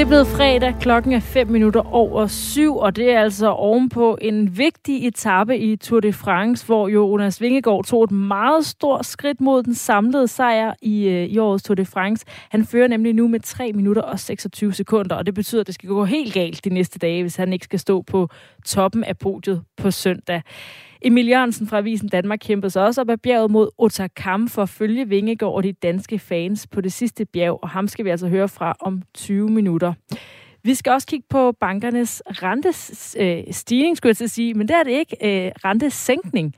[0.00, 4.18] Det er blevet fredag, klokken er 5 minutter over syv, og det er altså ovenpå
[4.20, 9.40] en vigtig etape i Tour de France, hvor Jonas Vingegaard tog et meget stort skridt
[9.40, 12.26] mod den samlede sejr i, øh, i årets Tour de France.
[12.50, 15.74] Han fører nemlig nu med 3 minutter og 26 sekunder, og det betyder, at det
[15.74, 18.28] skal gå helt galt de næste dage, hvis han ikke skal stå på
[18.66, 20.42] toppen af podiet på søndag.
[21.02, 24.68] Emil Jørgensen fra Avisen Danmark kæmpede sig også op ad bjerget mod Otakam for at
[24.68, 28.28] følge Vingegaard og de danske fans på det sidste bjerg, og ham skal vi altså
[28.28, 29.92] høre fra om 20 minutter.
[30.64, 34.76] Vi skal også kigge på bankernes rentestigning, øh, skulle jeg til at sige, men det
[34.76, 35.16] er det ikke.
[35.46, 36.54] Øh, rentesænkning.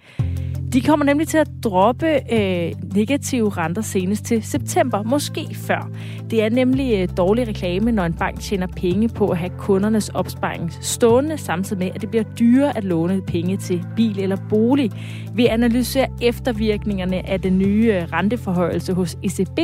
[0.73, 5.91] De kommer nemlig til at droppe øh, negative renter senest til september, måske før.
[6.31, 10.09] Det er nemlig øh, dårlig reklame, når en bank tjener penge på at have kundernes
[10.09, 14.93] opsparing stående, samtidig med, at det bliver dyrere at låne penge til bil eller bolig.
[15.35, 19.59] Vi analyserer eftervirkningerne af den nye øh, renteforhøjelse hos ECB,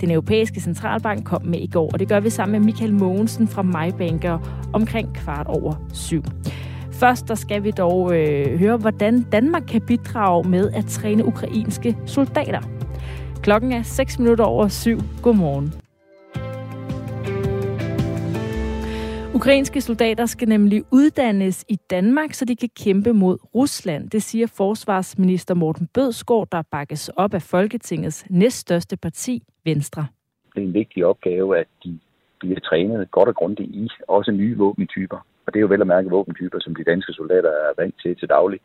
[0.00, 1.90] den europæiske centralbank, kom med i går.
[1.92, 4.38] Og det gør vi sammen med Michael Mogensen fra MyBanker
[4.72, 6.22] omkring kvart over syv.
[6.92, 11.96] Først der skal vi dog øh, høre, hvordan Danmark kan bidrage med at træne ukrainske
[12.06, 12.60] soldater.
[13.42, 14.98] Klokken er 6 minutter over syv.
[15.22, 15.72] Godmorgen.
[19.34, 24.10] Ukrainske soldater skal nemlig uddannes i Danmark, så de kan kæmpe mod Rusland.
[24.10, 30.06] Det siger forsvarsminister Morten Bødskov, der bakkes op af Folketingets næststørste parti, Venstre.
[30.54, 31.98] Det er en vigtig opgave, at de
[32.46, 35.18] bliver trænet godt og grundigt i også nye våbentyper.
[35.46, 38.16] Og det er jo vel at mærke våbentyper, som de danske soldater er vant til
[38.16, 38.60] til daglig.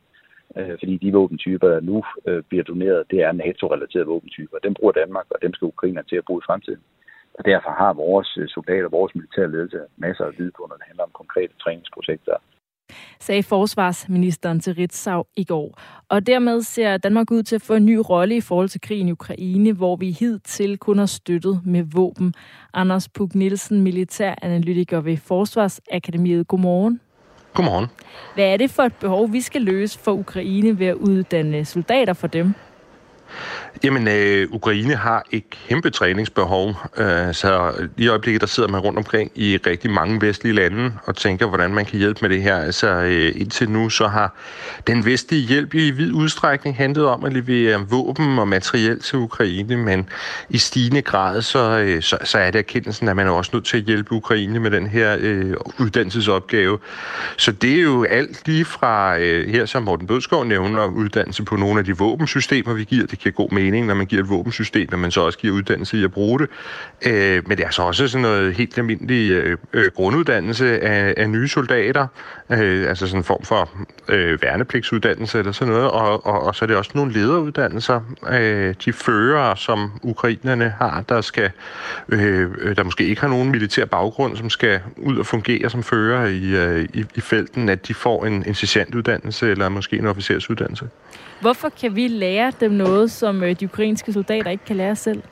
[0.57, 4.57] Øh, fordi de våbentyper, der nu øh, bliver doneret, det er NATO-relaterede våbentyper.
[4.57, 6.83] Dem bruger Danmark, og dem skal Ukraine til at bruge i fremtiden.
[7.37, 10.89] Og derfor har vores øh, soldater, vores militære ledelse masser af viden på, når det
[10.89, 12.35] handler om konkrete træningsprojekter
[13.19, 15.81] sagde forsvarsministeren til Ritzau i går.
[16.09, 19.07] Og dermed ser Danmark ud til at få en ny rolle i forhold til krigen
[19.07, 22.33] i Ukraine, hvor vi hidtil kun har støttet med våben.
[22.73, 26.47] Anders Puk Nielsen, militæranalytiker ved Forsvarsakademiet.
[26.47, 26.99] Godmorgen.
[27.53, 27.87] Godmorgen.
[28.35, 32.13] Hvad er det for et behov, vi skal løse for Ukraine ved at uddanne soldater
[32.13, 32.53] for dem?
[33.83, 38.99] Jamen, øh, Ukraine har et kæmpe træningsbehov, øh, så i øjeblikket der sidder man rundt
[38.99, 42.57] omkring i rigtig mange vestlige lande og tænker, hvordan man kan hjælpe med det her.
[42.57, 44.35] Altså, øh, indtil nu så har
[44.87, 49.77] den vestlige hjælp i vid udstrækning handlet om at levere våben og materiel til Ukraine,
[49.77, 50.09] men
[50.49, 53.65] i stigende grad så, øh, så, så er det erkendelsen, at man er også nødt
[53.65, 56.79] til at hjælpe Ukraine med den her øh, uddannelsesopgave.
[57.37, 61.55] Så det er jo alt lige fra øh, her, som Morten Bødskov nævner, uddannelse på
[61.55, 63.07] nogle af de våbensystemer, vi giver.
[63.07, 65.97] Det giver god mening når man giver et våbensystem, at man så også giver uddannelse
[65.97, 66.49] i at bruge det.
[67.05, 71.29] Øh, men det er så også sådan noget helt almindelig øh, øh, grunduddannelse af, af
[71.29, 72.07] nye soldater,
[72.49, 73.69] øh, altså sådan en form for
[74.09, 78.01] øh, værnepligtsuddannelse eller sådan noget, og, og, og så er det også nogle lederuddannelser.
[78.29, 81.51] Øh, de fører, som ukrainerne har, der skal
[82.09, 86.27] øh, der måske ikke har nogen militær baggrund, som skal ud og fungere som fører
[86.27, 90.89] i, øh, i, i felten, at de får en, en sergeantuddannelse eller måske en officersuddannelse.
[91.41, 95.23] Hvorfor kan vi lære dem noget, som øh, de ukrainske soldater ikke kan lære selv?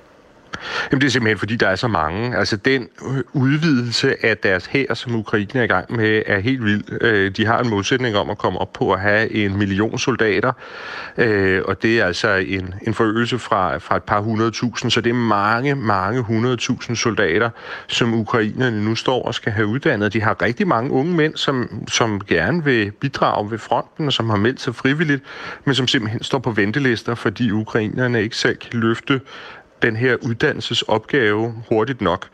[0.91, 2.37] Jamen det er simpelthen, fordi der er så mange.
[2.37, 2.87] Altså den
[3.33, 6.83] udvidelse af deres hær, som Ukraine er i gang med, er helt vild.
[7.01, 10.53] Øh, de har en modsætning om at komme op på at have en million soldater,
[11.17, 15.09] øh, og det er altså en, en forøgelse fra, fra et par hundredtusind, så det
[15.09, 17.49] er mange, mange hundredtusind soldater,
[17.87, 20.13] som ukrainerne nu står og skal have uddannet.
[20.13, 24.29] De har rigtig mange unge mænd, som, som gerne vil bidrage ved fronten, og som
[24.29, 25.23] har meldt sig frivilligt,
[25.65, 29.21] men som simpelthen står på ventelister, fordi ukrainerne ikke selv kan løfte
[29.85, 32.27] den her uddannelsesopgave hurtigt nok.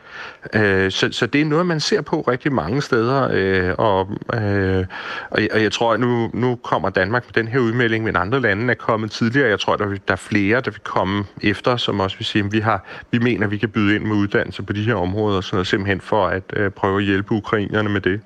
[0.54, 4.86] Øh, så, så det er noget, man ser på rigtig mange steder, øh, og, øh,
[5.30, 8.70] og jeg tror, at nu, nu kommer Danmark med den her udmelding, men andre lande
[8.70, 9.48] er kommet tidligere.
[9.48, 12.52] Jeg tror, der, der er flere, der vil komme efter, som også vil sige, at
[12.52, 15.40] vi, har, vi mener, at vi kan byde ind med uddannelse på de her områder,
[15.40, 18.20] sådan noget, simpelthen for at øh, prøve at hjælpe ukrainerne med det.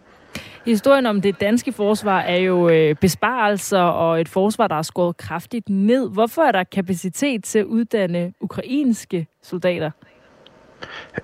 [0.67, 5.17] Historien om det danske forsvar er jo øh, besparelser og et forsvar, der er skåret
[5.17, 6.11] kraftigt ned.
[6.11, 9.91] Hvorfor er der kapacitet til at uddanne ukrainske soldater?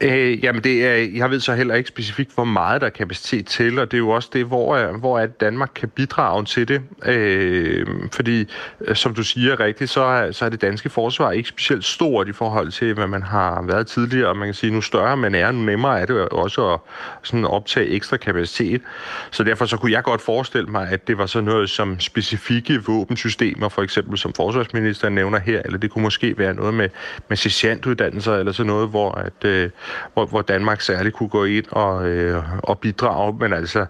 [0.01, 3.47] Øh, jamen, det er, jeg ved så heller ikke specifikt, hvor meget der er kapacitet
[3.47, 6.83] til, og det er jo også det, hvor, hvor er Danmark kan bidrage til det.
[7.07, 8.49] Øh, fordi,
[8.81, 12.29] øh, som du siger rigtigt, så er, så er det danske forsvar ikke specielt stort
[12.29, 14.29] i forhold til, hvad man har været tidligere.
[14.29, 16.81] Og man kan sige, nu større man er, nu nemmere er det også at
[17.23, 18.83] sådan optage ekstra kapacitet.
[19.31, 22.85] Så derfor så kunne jeg godt forestille mig, at det var sådan noget som specifikke
[22.87, 26.89] våbensystemer, for eksempel som forsvarsministeren nævner her, eller det kunne måske være noget med,
[27.29, 29.71] med sergeantuddannelser, eller sådan noget, hvor at øh,
[30.15, 33.37] hvor, hvor Danmark særligt kunne gå ind og, øh, og bidrage.
[33.41, 33.87] Men altså,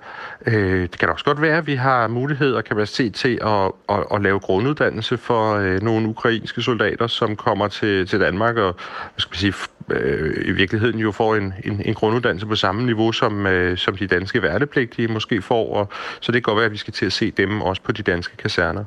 [0.47, 4.05] øh, det kan også godt være, at vi har mulighed og kapacitet til at, at,
[4.15, 9.19] at lave grunduddannelse for øh, nogle ukrainske soldater, som kommer til, til Danmark og hvad
[9.19, 9.55] skal sige,
[9.91, 13.97] øh, i virkeligheden jo får en, en, en grunduddannelse på samme niveau, som, øh, som
[13.97, 15.75] de danske værnepligtige måske får.
[15.77, 15.89] Og,
[16.21, 18.03] så det kan godt være, at vi skal til at se dem også på de
[18.03, 18.85] danske kaserner.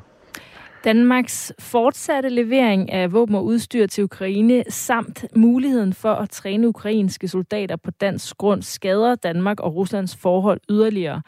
[0.86, 7.28] Danmarks fortsatte levering af våben og udstyr til Ukraine samt muligheden for at træne ukrainske
[7.28, 11.22] soldater på dansk grund skader Danmark og Ruslands forhold yderligere.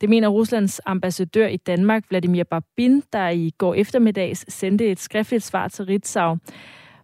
[0.00, 5.44] Det mener Ruslands ambassadør i Danmark, Vladimir Babin, der i går eftermiddags sendte et skriftligt
[5.44, 6.36] svar til Ritzau,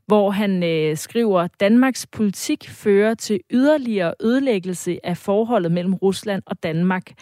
[0.07, 6.63] hvor han øh, skriver, Danmarks politik fører til yderligere ødelæggelse af forholdet mellem Rusland og
[6.63, 7.13] Danmark.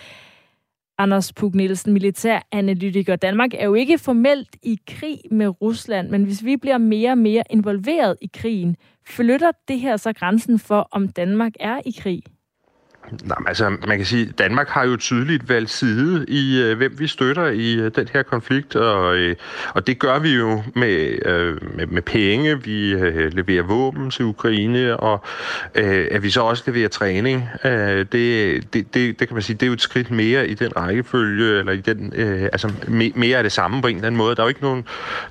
[0.99, 3.17] Anders Pug Nielsen, militæranalytiker.
[3.17, 7.19] Danmark er jo ikke formelt i krig med Rusland, men hvis vi bliver mere og
[7.19, 12.23] mere involveret i krigen, flytter det her så grænsen for, om Danmark er i krig?
[13.25, 16.95] Nej, altså, man kan sige, at Danmark har jo tydeligt valgt side i, øh, hvem
[16.99, 19.37] vi støtter i øh, den her konflikt, og, øh,
[19.75, 22.63] og det gør vi jo med, øh, med, med penge.
[22.63, 25.25] Vi øh, leverer våben til Ukraine, og
[25.75, 27.49] øh, at vi så også leverer træning.
[27.65, 30.55] Øh, det, det, det, det kan man sige, det er jo et skridt mere i
[30.55, 34.07] den rækkefølge, eller i den, øh, altså me, mere af det samme på en eller
[34.07, 34.35] anden måde.
[34.37, 34.85] Der er jo ikke nogen,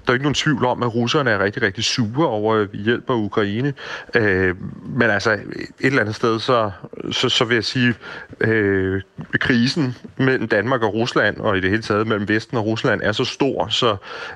[0.06, 2.78] der er ikke nogen tvivl om, at russerne er rigtig, rigtig sure over, at vi
[2.78, 3.74] hjælper Ukraine.
[4.16, 5.40] Øh, men altså, et
[5.80, 6.72] eller andet sted, så,
[7.12, 7.94] så, så vil jeg sige,
[8.42, 9.02] øh,
[9.40, 13.12] krisen mellem Danmark og Rusland, og i det hele taget mellem Vesten og Rusland, er
[13.12, 13.96] så stor, så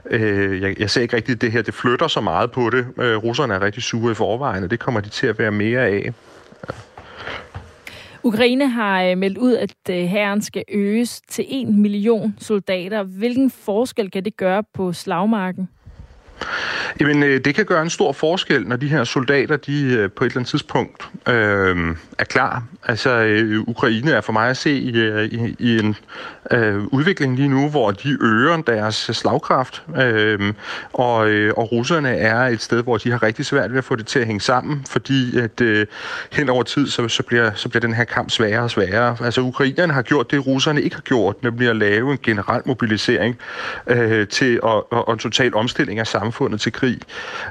[0.09, 2.85] øh, jeg, jeg ser ikke rigtigt, at det her det flytter så meget på det.
[2.99, 5.79] Øh, russerne er rigtig sure i forvejen, og det kommer de til at være mere
[5.79, 6.13] af.
[6.67, 6.73] Ja.
[8.23, 13.03] Ukraine har øh, meldt ud, at øh, herren skal øges til 1 million soldater.
[13.03, 15.69] Hvilken forskel kan det gøre på slagmarken?
[16.99, 20.23] Jamen, øh, det kan gøre en stor forskel, når de her soldater, de øh, på
[20.23, 22.63] et eller andet tidspunkt øh, er klar.
[22.83, 25.95] Altså, øh, Ukraine er for mig at se i, i, i en
[26.51, 30.53] øh, udvikling lige nu, hvor de øger deres slagkraft, øh,
[30.93, 33.95] og, øh, og russerne er et sted, hvor de har rigtig svært ved at få
[33.95, 35.85] det til at hænge sammen, fordi at øh,
[36.31, 39.17] hen over tid, så, så, bliver, så bliver den her kamp sværere og sværere.
[39.21, 43.37] Altså, ukrainerne har gjort det, russerne ikke har gjort, nemlig at lave en generel mobilisering
[43.87, 46.99] øh, til og, og en total omstilling af samfundet til krig.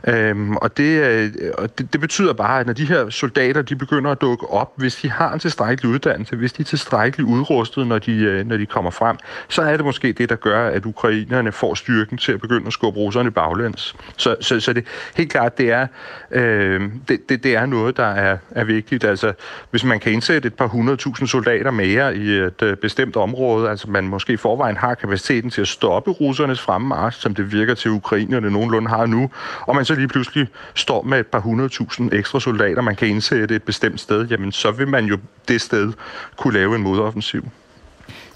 [0.09, 3.77] Øhm, og det, øh, og det, det betyder bare, at når de her soldater de
[3.77, 7.87] begynder at dukke op, hvis de har en tilstrækkelig uddannelse, hvis de er tilstrækkeligt udrustet,
[7.87, 9.17] når de, øh, når de kommer frem,
[9.49, 12.73] så er det måske det, der gør, at ukrainerne får styrken til at begynde at
[12.73, 13.95] skubbe russerne baglæns.
[14.17, 14.85] Så, så, så det
[15.15, 15.87] helt klart, det er,
[16.31, 19.05] øh, det, det, det er noget, der er, er vigtigt.
[19.05, 19.33] Altså,
[19.71, 23.91] hvis man kan indsætte et par hundredtusind soldater mere i et øh, bestemt område, altså
[23.91, 27.91] man måske i forvejen har kapaciteten til at stoppe russernes fremmarsch, som det virker til
[27.91, 29.31] ukrainerne nogenlunde har nu,
[29.67, 33.57] og man så lige pludselig står med et par hundredtusind ekstra soldater, man kan indsætte
[33.57, 35.19] et bestemt sted, jamen så vil man jo
[35.49, 35.93] det sted
[36.37, 37.43] kunne lave en modoffensiv.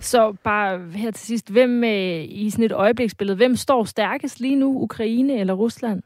[0.00, 4.56] Så bare her til sidst, hvem øh, i sådan et øjebliksbillede, hvem står stærkest lige
[4.56, 6.02] nu, Ukraine eller Rusland?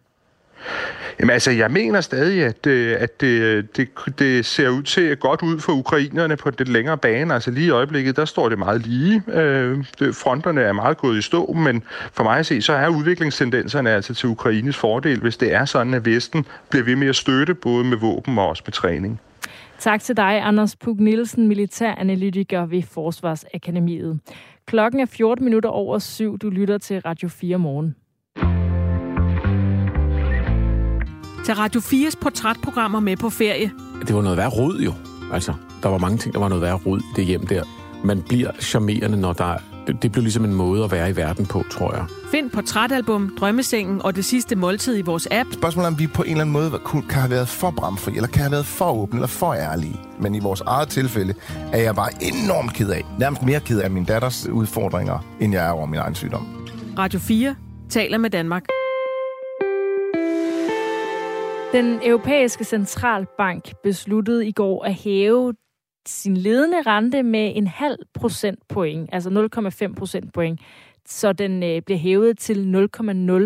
[1.20, 3.88] Jamen altså, jeg mener stadig, at, øh, at det, det,
[4.18, 7.34] det ser ud til godt ud for ukrainerne på den længere bane.
[7.34, 9.22] Altså lige i øjeblikket, der står det meget lige.
[9.32, 11.82] Øh, fronterne er meget gået i stå, men
[12.12, 15.94] for mig at se, så er udviklingstendenserne altså til Ukraines fordel, hvis det er sådan,
[15.94, 19.20] at Vesten bliver ved med at støtte både med våben og også med træning.
[19.78, 24.20] Tak til dig, Anders Pug Nielsen, militæranalytiker ved Forsvarsakademiet.
[24.66, 26.38] Klokken er 14 minutter over syv.
[26.38, 27.94] Du lytter til Radio 4 morgen.
[31.48, 33.70] Til Radio 4's portrætprogrammer med på ferie.
[34.06, 34.92] Det var noget værd rod jo.
[35.32, 37.62] Altså, der var mange ting, der var noget værd rod i det hjem der.
[38.04, 41.46] Man bliver charmerende, når der det, det blev ligesom en måde at være i verden
[41.46, 42.04] på, tror jeg.
[42.30, 45.52] Find portrætalbum, Drømmesengen og det sidste måltid i vores app.
[45.52, 48.28] Spørgsmålet er, om vi på en eller anden måde kan have været for bramfri, eller
[48.28, 50.00] kan have været for åbne, eller for ærlige.
[50.20, 51.34] Men i vores eget tilfælde
[51.72, 55.66] er jeg bare enormt ked af, nærmest mere ked af min datters udfordringer, end jeg
[55.66, 56.46] er over min egen sygdom.
[56.98, 57.54] Radio 4
[57.90, 58.64] taler med Danmark.
[61.72, 65.54] Den europæiske centralbank besluttede i går at hæve
[66.06, 69.48] sin ledende rente med en halv procentpoint, altså
[69.88, 70.60] 0,5 procentpoint,
[71.06, 72.88] så den øh, bliver hævet til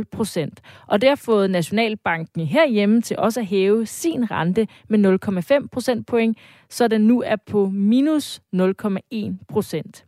[0.01, 0.61] 0,0 procent.
[0.87, 5.19] Og det har fået Nationalbanken herhjemme til også at hæve sin rente med
[5.63, 6.39] 0,5 procentpoint,
[6.71, 10.05] så den nu er på minus 0,1 procent.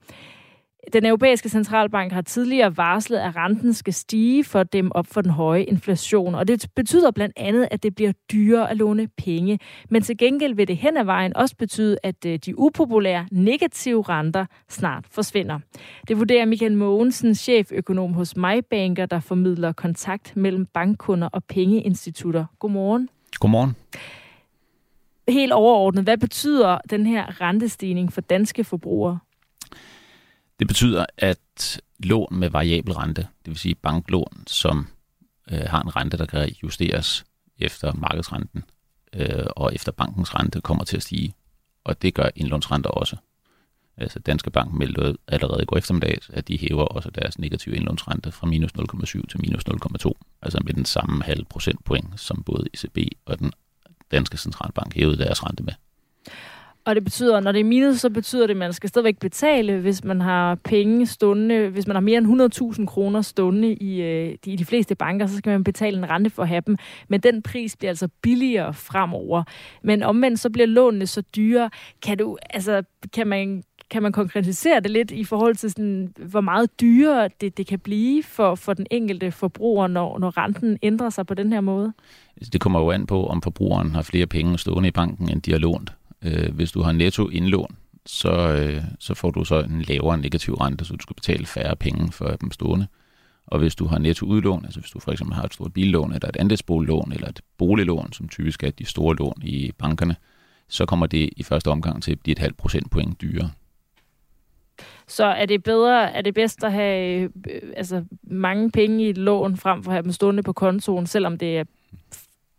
[0.93, 5.31] Den europæiske centralbank har tidligere varslet, at renten skal stige for dem op for den
[5.31, 9.59] høje inflation, og det betyder blandt andet, at det bliver dyrere at låne penge.
[9.91, 14.03] Men til gengæld vil det hen ad vejen også betyde, at øh, de upopulære negative
[14.03, 15.59] renter snart forsvinder.
[16.09, 22.45] Det vurderer Michael Mogensen, cheføkonom hos MyBanker, der formidler kontakt mellem bankkunder og pengeinstitutter.
[22.59, 23.09] Godmorgen.
[23.41, 23.77] Godmorgen.
[25.29, 29.19] Helt overordnet, hvad betyder den her rentestigning for danske forbrugere?
[30.59, 34.87] Det betyder, at lån med variabel rente, det vil sige banklån, som
[35.51, 37.25] øh, har en rente, der kan justeres
[37.59, 38.65] efter markedsrenten,
[39.13, 41.35] øh, og efter bankens rente kommer til at stige.
[41.85, 43.17] Og det gør indlånsrenter også.
[43.97, 48.33] Altså Danske Bank meldte allerede i går eftermiddag, at de hæver også deres negative indlånsrente
[48.33, 50.13] fra minus 0,7 til minus 0,2.
[50.43, 53.53] Altså med den samme halv procentpoint, som både ECB og den
[54.11, 55.73] danske centralbank hævede deres rente med.
[56.85, 59.81] Og det betyder, når det er minus, så betyder det, at man skal stadigvæk betale,
[59.81, 64.37] hvis man har penge stående, hvis man har mere end 100.000 kroner stående i, øh,
[64.45, 66.77] de, i de fleste banker, så skal man betale en rente for at have dem.
[67.09, 69.45] Men den pris bliver altså billigere fremover.
[69.83, 71.71] Men omvendt så bliver lånene så dyre.
[72.03, 76.41] Kan du, altså, kan man kan man konkretisere det lidt i forhold til, sådan, hvor
[76.41, 81.11] meget dyrere det, det kan blive for, for den enkelte forbruger, når, når renten ændrer
[81.11, 81.93] sig på den her måde?
[82.37, 85.43] Altså, det kommer jo an på, om forbrugeren har flere penge stående i banken, end
[85.43, 85.93] de har lånt.
[86.25, 87.77] Øh, hvis du har netto indlån,
[88.07, 91.77] så, øh, så får du så en lavere negativ rente, så du skal betale færre
[91.77, 92.87] penge for dem stående.
[93.47, 96.13] Og hvis du har netto udlån, altså hvis du for eksempel har et stort billån,
[96.13, 100.17] eller et andelsboliglån, eller et boliglån, som typisk er de store lån i bankerne,
[100.69, 103.51] så kommer det i første omgang til at blive et halvt procentpoint dyrere.
[105.07, 109.19] Så er det bedre, er det bedst at have øh, altså, mange penge i et
[109.19, 111.65] lån, frem for at have dem stående på kontoen, selvom det er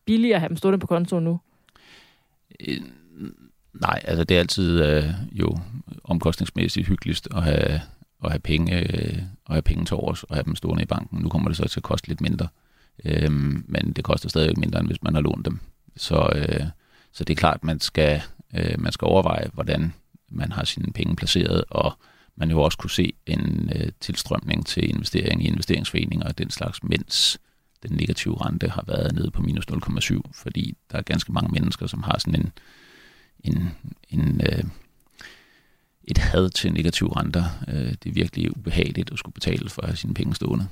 [0.06, 1.40] billigere at have dem stående på kontoen nu?
[3.82, 5.58] Nej, altså det er altid øh, jo
[6.04, 7.82] omkostningsmæssigt hyggeligst at have,
[8.24, 9.18] at have penge, øh,
[9.48, 11.20] at have penge til overs og have dem stående i banken.
[11.20, 12.48] Nu kommer det så til at koste lidt mindre,
[13.06, 13.32] øh,
[13.68, 15.60] men det koster stadig mindre, end hvis man har lånt dem.
[15.98, 16.66] Så, øh,
[17.12, 18.22] så det er klart, at man skal,
[18.56, 19.94] øh, man skal overveje, hvordan
[20.30, 21.94] man har sine penge placeret, og
[22.36, 26.84] man jo også kunne se en øh, tilstrømning til investering i investeringsforeninger og den slags,
[26.84, 27.40] mens
[27.84, 31.88] den negative rente har været nede på minus 0,7, fordi der er ganske mange mennesker,
[31.88, 32.52] som har sådan en,
[33.48, 33.70] en,
[34.10, 34.64] en øh,
[36.08, 37.44] et had til negative renter.
[37.68, 40.68] Øh, det er virkelig ubehageligt at skulle betale for sine penge stående.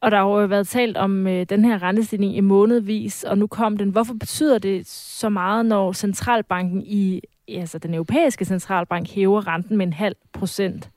[0.00, 3.46] Og der har jo været talt om øh, den her rentestigning i månedvis, og nu
[3.46, 3.90] kom den.
[3.90, 9.86] Hvorfor betyder det så meget, når centralbanken i altså den europæiske centralbank hæver renten med
[9.86, 10.90] en halv procent?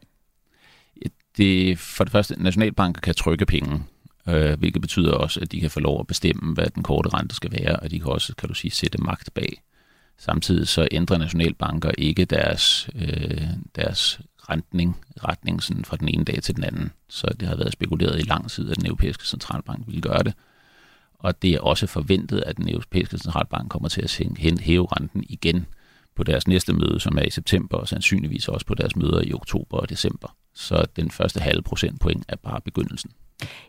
[1.37, 3.83] Det, for det første, nationalbanker kan trykke penge,
[4.29, 7.35] øh, hvilket betyder også, at de kan få lov at bestemme, hvad den korte rente
[7.35, 9.61] skal være, og de kan også, kan du sige, sætte magt bag.
[10.17, 14.19] Samtidig så ændrer nationalbanker ikke deres, øh, deres
[14.49, 16.91] rentning, retning sådan fra den ene dag til den anden.
[17.09, 20.33] Så det har været spekuleret i lang tid, at den europæiske centralbank vil gøre det.
[21.19, 24.21] Og det er også forventet, at den europæiske centralbank kommer til at
[24.59, 25.65] hæve renten igen
[26.15, 29.33] på deres næste møde, som er i september, og sandsynligvis også på deres møder i
[29.33, 30.35] oktober og december.
[30.53, 33.11] Så den første halve procentpoint er bare begyndelsen.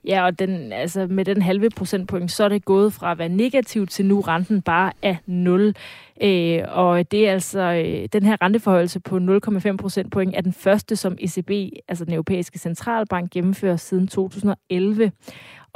[0.04, 3.28] Ja, og den, altså med den halve procentpoint, så er det gået fra at være
[3.28, 5.75] negativ til nu renten bare er 0.
[6.23, 10.96] Øh, og det er altså, øh, den her renteforhøjelse på 0,5 procentpoint er den første,
[10.96, 11.50] som ECB,
[11.88, 15.12] altså den europæiske centralbank, gennemfører siden 2011.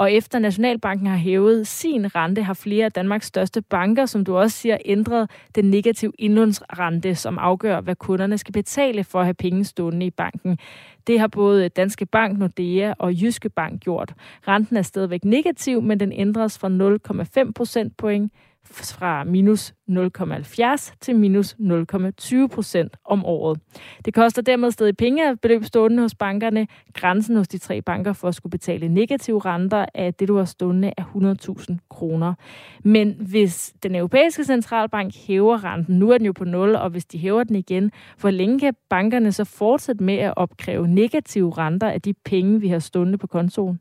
[0.01, 4.37] Og efter Nationalbanken har hævet sin rente, har flere af Danmarks største banker, som du
[4.37, 9.35] også siger, ændret den negative indlånsrente, som afgør, hvad kunderne skal betale for at have
[9.35, 10.59] penge stående i banken.
[11.07, 14.15] Det har både Danske Bank, Nordea og Jyske Bank gjort.
[14.49, 18.33] Renten er stadigvæk negativ, men den ændres fra 0,5 procentpoint
[18.65, 23.61] fra minus 0,70 til minus 0,20 procent om året.
[24.05, 26.67] Det koster dermed stadig penge at beløb stående hos bankerne.
[26.95, 30.45] Grænsen hos de tre banker for at skulle betale negative renter af det, du har
[30.45, 32.35] stående, er 100.000 kroner.
[32.85, 37.05] Men hvis den europæiske centralbank hæver renten, nu er den jo på 0, og hvis
[37.05, 41.89] de hæver den igen, hvor længe kan bankerne så fortsætte med at opkræve negative renter
[41.89, 43.81] af de penge, vi har stående på kontoen?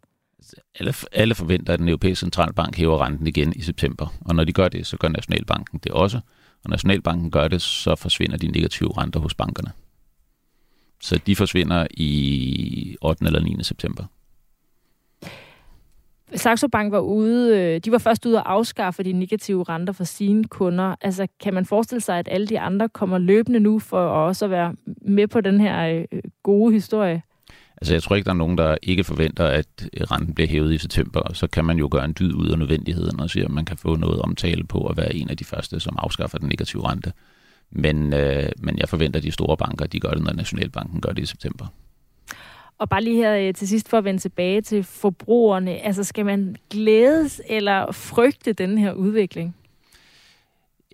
[0.79, 4.07] Alle, alle forventer, at den europæiske centralbank hæver renten igen i september.
[4.21, 6.19] Og når de gør det, så gør Nationalbanken det også.
[6.63, 9.71] Og Nationalbanken gør det, så forsvinder de negative renter hos bankerne.
[11.01, 13.25] Så de forsvinder i 8.
[13.25, 13.63] eller 9.
[13.63, 14.03] september.
[16.35, 20.03] Saxo Bank var ude, øh, de var først ude at afskaffe de negative renter for
[20.03, 20.95] sine kunder.
[21.01, 24.51] Altså, kan man forestille sig, at alle de andre kommer løbende nu for også at
[24.51, 27.21] være med på den her øh, gode historie?
[27.81, 29.67] Altså jeg tror ikke, der er nogen, der ikke forventer, at
[30.11, 32.59] renten bliver hævet i september, og så kan man jo gøre en dyd ud af
[32.59, 35.45] nødvendigheden og sige, at man kan få noget omtale på at være en af de
[35.45, 37.13] første, som afskaffer den negative rente.
[37.71, 41.09] Men, øh, men jeg forventer, at de store banker, de gør det, når Nationalbanken gør
[41.09, 41.65] det i september.
[42.77, 45.71] Og bare lige her øh, til sidst for at vende tilbage til forbrugerne.
[45.71, 49.55] Altså skal man glædes eller frygte den her udvikling?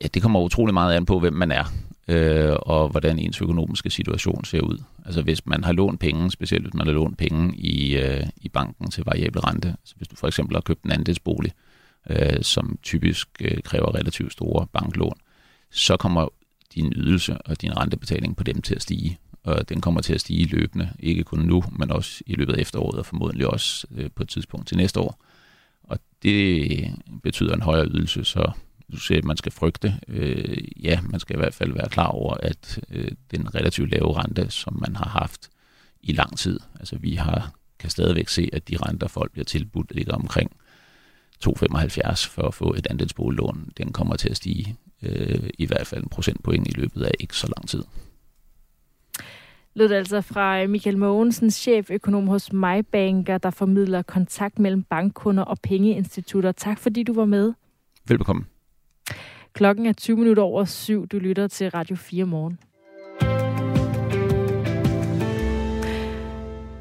[0.02, 1.64] Ja, det kommer utrolig meget an på, hvem man er
[2.08, 4.78] øh, og hvordan ens økonomiske situation ser ud.
[5.06, 8.50] Altså hvis man har lånt penge, specielt hvis man har lånt penge i, øh, i
[8.50, 11.52] banken til variabel rente, altså hvis du for eksempel har købt en andelsbolig,
[12.10, 15.18] øh, som typisk øh, kræver relativt store banklån,
[15.72, 16.28] så kommer
[16.76, 19.20] din ydelse og din rentebetaling på dem til at stige.
[19.44, 22.62] Og den kommer til at stige løbende, ikke kun nu, men også i løbet af
[22.62, 25.22] efteråret og formodentlig også øh, på et tidspunkt til næste år.
[25.84, 26.92] Og det
[27.24, 28.52] betyder en højere ydelse, så
[28.92, 30.00] du siger, at man skal frygte.
[30.08, 34.18] Øh, ja, man skal i hvert fald være klar over, at øh, den relativt lave
[34.18, 35.50] rente, som man har haft
[36.02, 39.96] i lang tid, altså vi har kan stadigvæk se, at de renter, folk bliver tilbudt,
[39.96, 40.52] ligger omkring
[41.48, 43.70] 2,75 for at få et andelsboliglån.
[43.78, 47.38] Den kommer til at stige øh, i hvert fald en procentpoint i løbet af ikke
[47.38, 47.84] så lang tid.
[49.74, 56.52] Lød altså fra Michael Mogensen, cheføkonom hos MyBanker, der formidler kontakt mellem bankkunder og pengeinstitutter.
[56.52, 57.54] Tak fordi du var med.
[58.08, 58.46] Velbekomme.
[59.56, 61.08] Klokken er 20 minutter over syv.
[61.08, 62.60] Du lytter til Radio 4 morgen.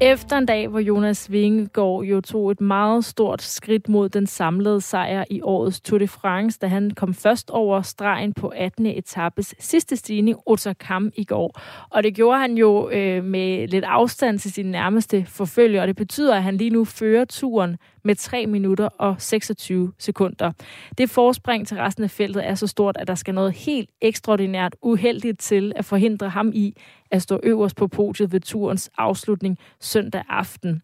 [0.01, 4.81] Efter en dag, hvor Jonas Vingegaard jo tog et meget stort skridt mod den samlede
[4.81, 8.85] sejr i årets Tour de France, da han kom først over stregen på 18.
[8.85, 11.61] etappes sidste stigning, Otakam, i går.
[11.89, 15.95] Og det gjorde han jo øh, med lidt afstand til sin nærmeste forfølger, og det
[15.95, 20.51] betyder, at han lige nu fører turen med 3 minutter og 26 sekunder.
[20.97, 24.75] Det forspring til resten af feltet er så stort, at der skal noget helt ekstraordinært
[24.81, 26.73] uheldigt til at forhindre ham i
[27.11, 30.81] at stå øverst på podiet ved turens afslutning søndag aften.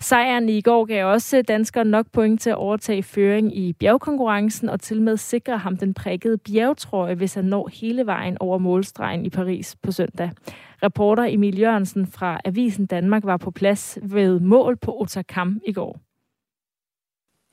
[0.00, 4.80] Sejren i går gav også danskere nok point til at overtage føring i bjergkonkurrencen og
[4.80, 9.30] til med sikre ham den prikkede bjergtrøje, hvis han når hele vejen over målstregen i
[9.30, 10.30] Paris på søndag.
[10.82, 16.07] Reporter Emil Jørgensen fra Avisen Danmark var på plads ved mål på Otakam i går.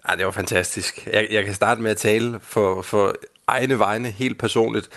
[0.10, 1.08] Ja, det var fantastisk.
[1.08, 3.16] Jeg, jeg kan starte med at tale for, for
[3.48, 4.90] egne vegne helt personligt.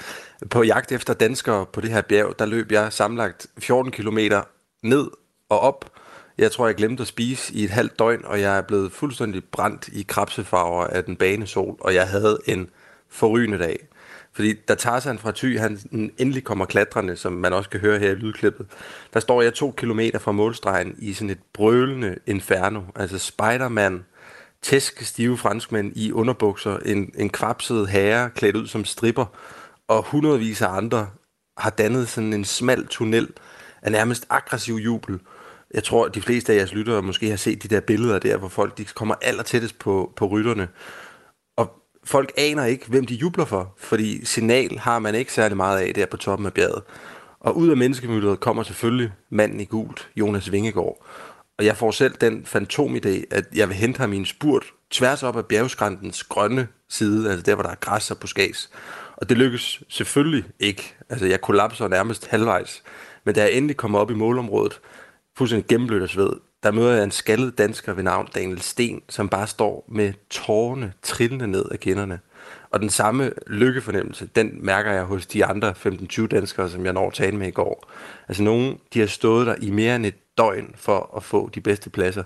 [0.50, 4.18] På jagt efter danskere på det her bjerg, der løb jeg samlet 14 km
[4.82, 5.10] ned
[5.48, 5.92] og op.
[6.38, 9.44] Jeg tror, jeg glemte at spise i et halvt døgn, og jeg er blevet fuldstændig
[9.44, 12.70] brændt i krabsefarver af den bane sol, og jeg havde en
[13.08, 13.86] forrygende dag.
[14.32, 15.78] Fordi da Tarzan fra Thy, han
[16.18, 18.66] endelig kommer klatrende, som man også kan høre her i lydklippet,
[19.14, 22.80] der står jeg to kilometer fra målstregen i sådan et brølende inferno.
[22.96, 24.04] Altså Spider-Man,
[24.62, 29.26] tæsk stive franskmænd i underbukser, en, en kvapset herre klædt ud som stripper,
[29.88, 31.10] og hundredvis af andre
[31.58, 33.28] har dannet sådan en smal tunnel
[33.82, 35.20] af nærmest aggressiv jubel.
[35.74, 38.36] Jeg tror, at de fleste af jeres lyttere måske har set de der billeder der,
[38.36, 40.68] hvor folk de kommer allertættest på, på rytterne.
[41.56, 41.70] Og
[42.04, 45.94] folk aner ikke, hvem de jubler for, fordi signal har man ikke særlig meget af
[45.94, 46.82] der på toppen af bjerget.
[47.40, 51.06] Og ud af menneskemødet kommer selvfølgelig manden i gult, Jonas Vingegaard.
[51.58, 55.22] Og jeg får selv den fantomidé, at jeg vil hente ham i en spurt tværs
[55.22, 58.70] op ad bjergskrantens grønne side, altså der, hvor der er græs og buskæs.
[59.16, 60.94] Og det lykkes selvfølgelig ikke.
[61.08, 62.82] Altså, jeg kollapser nærmest halvvejs.
[63.24, 64.80] Men da jeg endelig kommer op i målområdet,
[65.36, 69.28] fuldstændig gennemblødt af sved, der møder jeg en skaldet dansker ved navn Daniel Sten, som
[69.28, 72.20] bare står med tårerne trillende ned af kinderne.
[72.70, 77.06] Og den samme lykkefornemmelse, den mærker jeg hos de andre 15-20 danskere, som jeg når
[77.06, 77.90] at tale med i går.
[78.28, 81.60] Altså nogen, de har stået der i mere end et døgn for at få de
[81.60, 82.22] bedste pladser.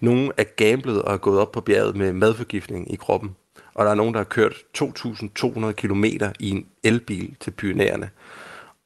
[0.00, 3.36] Nogle er gamblet og er gået op på bjerget med madforgiftning i kroppen.
[3.74, 6.04] Og der er nogen, der har kørt 2.200 km
[6.40, 8.10] i en elbil til Pyrenæerne.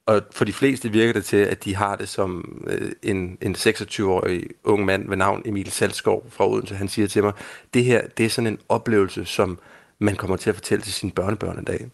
[0.06, 3.54] Og for de fleste virker det til, at de har det som øh, en, en
[3.54, 6.74] 26-årig ung mand ved navn Emil Salskov fra Odense.
[6.74, 7.32] Han siger til mig,
[7.74, 9.58] det her det er sådan en oplevelse, som
[9.98, 11.90] man kommer til at fortælle til sine børnebørn en dag.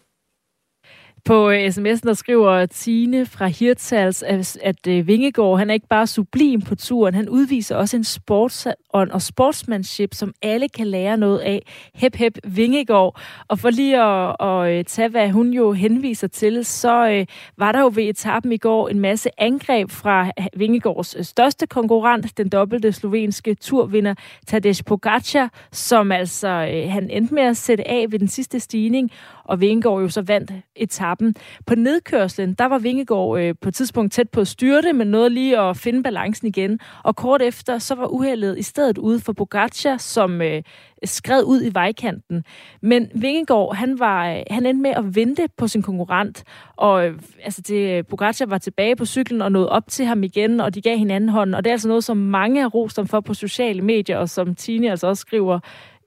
[1.29, 4.23] På øh, sms'en der skriver Tine fra Hirtals,
[4.61, 9.11] at, øh, Vingegård, han er ikke bare sublim på turen, han udviser også en sportsånd
[9.11, 11.61] og sportsmanship, som alle kan lære noget af.
[11.95, 13.21] Hep, hep, Vingegård.
[13.47, 17.25] Og for lige at, at øh, tage, hvad hun jo henviser til, så
[17.57, 22.49] var der jo ved etappen i går en masse angreb fra Vingegårds største konkurrent, den
[22.49, 24.13] dobbelte slovenske turvinder
[24.47, 26.49] Tadej Pogacar, som altså
[26.89, 29.11] han endte med at sætte af ved den sidste stigning,
[29.49, 31.35] og Vingegaard jo så vandt etappen.
[31.65, 35.29] På nedkørslen, der var Vingegaard øh, på et tidspunkt tæt på at styrte, men nåede
[35.29, 36.79] lige at finde balancen igen.
[37.03, 40.63] Og kort efter, så var uheldet i stedet ude for Pogacar, som øh,
[41.03, 42.43] skred ud i vejkanten.
[42.81, 46.43] Men Vingegaard, han, var, øh, han endte med at vente på sin konkurrent,
[46.75, 50.23] og øh, altså det, øh, Pogacar var tilbage på cyklen og nåede op til ham
[50.23, 52.97] igen, og de gav hinanden hånden, og det er altså noget, som mange har rost
[52.97, 55.59] ham for på sociale medier, og som Tine altså også skriver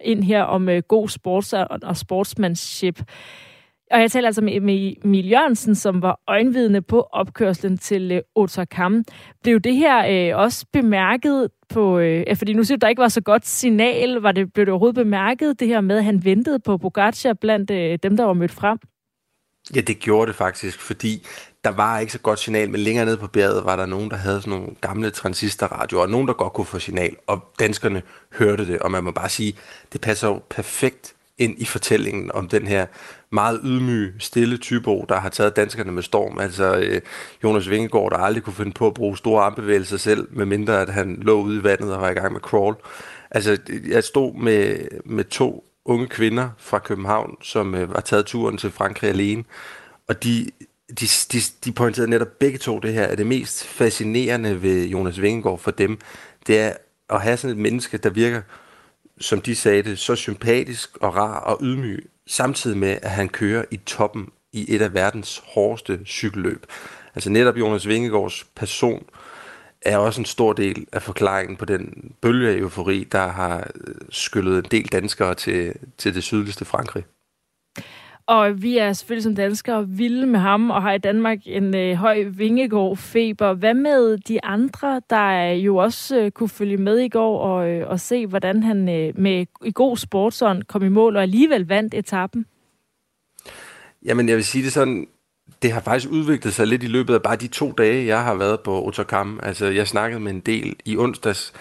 [0.05, 3.03] ind her om øh, god sports og, og sportsmanship.
[3.93, 4.57] Og jeg taler altså med
[5.05, 9.05] Emil Jørgensen, som var øjenvidne på opkørslen til øh, Otakam.
[9.43, 11.99] Blev det her øh, også bemærket på...
[11.99, 14.15] Øh, fordi nu siger du, der ikke var så godt signal.
[14.15, 17.71] Var det, blev det overhovedet bemærket, det her med, at han ventede på Pogacar blandt
[17.71, 18.79] øh, dem, der var mødt frem?
[19.75, 21.27] Ja, det gjorde det faktisk, fordi
[21.65, 24.17] der var ikke så godt signal, men længere nede på bjerget var der nogen, der
[24.17, 28.67] havde sådan nogle gamle transistorradioer, og nogen, der godt kunne få signal, og danskerne hørte
[28.67, 29.57] det, og man må bare sige,
[29.93, 32.87] det passer jo perfekt ind i fortællingen om den her
[33.31, 36.39] meget ydmyge, stille typo, der har taget danskerne med storm.
[36.39, 37.01] Altså øh,
[37.45, 41.19] Jonas Vingegaard, der aldrig kunne finde på at bruge store armbevægelser selv, medmindre at han
[41.23, 42.77] lå ude i vandet og var i gang med crawl.
[43.31, 48.59] Altså, jeg stod med, med to unge kvinder fra København, som øh, var taget turen
[48.59, 49.45] til Frankrig alene.
[50.09, 50.51] Og de,
[51.01, 55.21] de, de, de pointerede netop begge to det her, at det mest fascinerende ved Jonas
[55.23, 55.99] Vingegaard for dem,
[56.47, 56.73] det er
[57.11, 58.43] at have sådan et menneske, der virker,
[59.21, 63.65] som de sagde det, så sympatisk og rar og ydmyg, samtidig med, at han kører
[63.71, 66.67] i toppen i et af verdens hårdeste cykelløb.
[67.15, 69.05] Altså netop Jonas Vingegaards person
[69.85, 73.71] er også en stor del af forklaringen på den bølge af eufori, der har
[74.11, 77.05] skyllet en del danskere til, til det sydligste Frankrig.
[78.27, 81.95] Og vi er selvfølgelig som danskere vilde med ham, og har i Danmark en øh,
[81.95, 83.55] høj vingegård-feber.
[83.55, 87.89] Hvad med de andre, der jo også øh, kunne følge med i går og, øh,
[87.89, 91.95] og se, hvordan han øh, med i god sportsånd kom i mål og alligevel vandt
[91.95, 92.47] etappen?
[94.05, 95.07] Jamen, jeg vil sige det sådan,
[95.63, 98.35] det har faktisk udviklet sig lidt i løbet af bare de to dage, jeg har
[98.35, 99.41] været på Otakam.
[99.43, 101.53] Altså, jeg snakkede med en del i onsdags,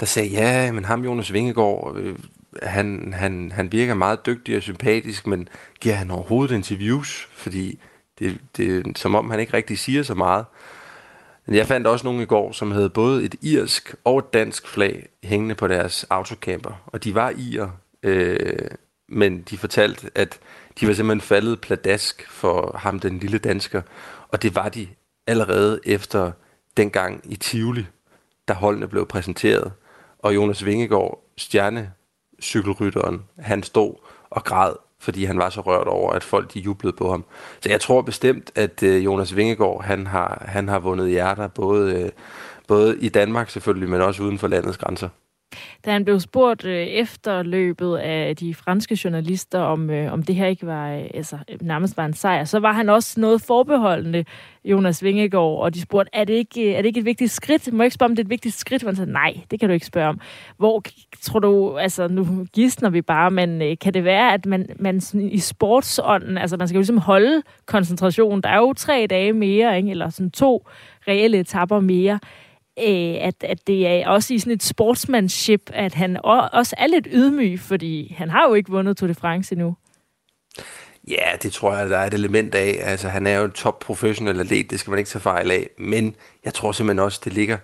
[0.00, 2.18] der sagde, ja, men ham Jonas Vingegaard, øh,
[2.62, 5.48] han, han, han virker meget dygtig og sympatisk, men
[5.80, 7.28] giver han overhovedet interviews?
[7.32, 7.78] Fordi
[8.18, 10.44] det, det er som om, han ikke rigtig siger så meget.
[11.46, 14.68] Men jeg fandt også nogle i går, som havde både et irsk og et dansk
[14.68, 16.82] flag hængende på deres autocamper.
[16.86, 17.70] Og de var irer,
[18.02, 18.70] øh,
[19.08, 20.38] men de fortalte, at
[20.80, 23.82] de var simpelthen faldet pladask for ham, den lille dansker.
[24.28, 24.88] Og det var de
[25.26, 26.32] allerede efter
[26.76, 27.86] dengang i Tivoli,
[28.48, 29.72] da holdene blev præsenteret.
[30.18, 33.94] Og Jonas Vingegaard, stjernecykelrytteren, han stod
[34.30, 37.24] og græd, fordi han var så rørt over, at folk de jublede på ham.
[37.60, 42.02] Så jeg tror bestemt, at øh, Jonas Vingegaard, han har, han har vundet hjerter, både,
[42.02, 42.10] øh,
[42.68, 45.08] både i Danmark selvfølgelig, men også uden for landets grænser.
[45.84, 50.34] Da han blev spurgt øh, efter løbet af de franske journalister, om, øh, om det
[50.34, 54.24] her ikke var øh, altså, nærmest var en sejr, så var han også noget forbeholdende,
[54.64, 57.72] Jonas Vingegaard, og de spurgte, er det ikke, er det ikke et vigtigt skridt?
[57.72, 58.82] Må jeg ikke spørge, om det er et vigtigt skridt?
[58.82, 60.20] Han sagde, nej, det kan du ikke spørge om.
[60.56, 60.82] Hvor
[61.22, 65.00] tror du, altså nu gidsner vi bare, men øh, kan det være, at man, man
[65.00, 69.32] sådan, i sportsånden, altså man skal jo ligesom holde koncentration, der er jo tre dage
[69.32, 69.90] mere, ikke?
[69.90, 70.66] eller sådan to
[71.08, 72.18] reelle etapper mere,
[72.78, 76.16] øh, at, at det er også i sådan et sportsmanship, at han
[76.52, 79.76] også er lidt ydmyg, fordi han har jo ikke vundet Tour de France endnu.
[81.08, 82.78] Ja, det tror jeg, der er et element af.
[82.82, 85.70] Altså, han er jo en top professionel atlet, det skal man ikke tage fejl af.
[85.78, 87.58] Men jeg tror simpelthen også, det ligger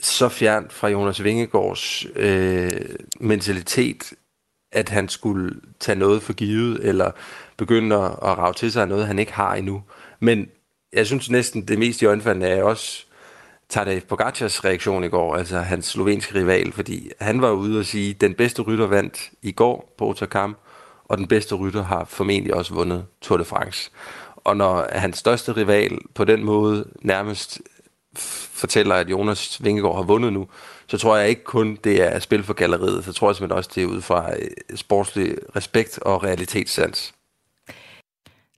[0.00, 2.70] så fjernt fra Jonas Vingegaards øh,
[3.20, 4.12] mentalitet,
[4.72, 7.10] at han skulle tage noget for givet, eller
[7.56, 9.82] begynde at, at rave til sig noget, han ikke har endnu.
[10.20, 10.48] Men
[10.92, 13.06] jeg synes næsten, det mest i øjenfaldende er også
[13.70, 18.10] Tadej Pogacars reaktion i går, altså hans slovenske rival, fordi han var ude og sige,
[18.10, 20.56] at den bedste rytter vandt i går på Otakam,
[21.04, 23.90] og den bedste rytter har formentlig også vundet Tour de France.
[24.36, 27.60] Og når hans største rival på den måde nærmest
[28.52, 30.48] fortæller, at Jonas Vingegaard har vundet nu,
[30.86, 33.70] så tror jeg ikke kun, det er spil for galleriet, så tror jeg simpelthen også,
[33.74, 37.14] det er ud fra øh, sportslig respekt og realitetssans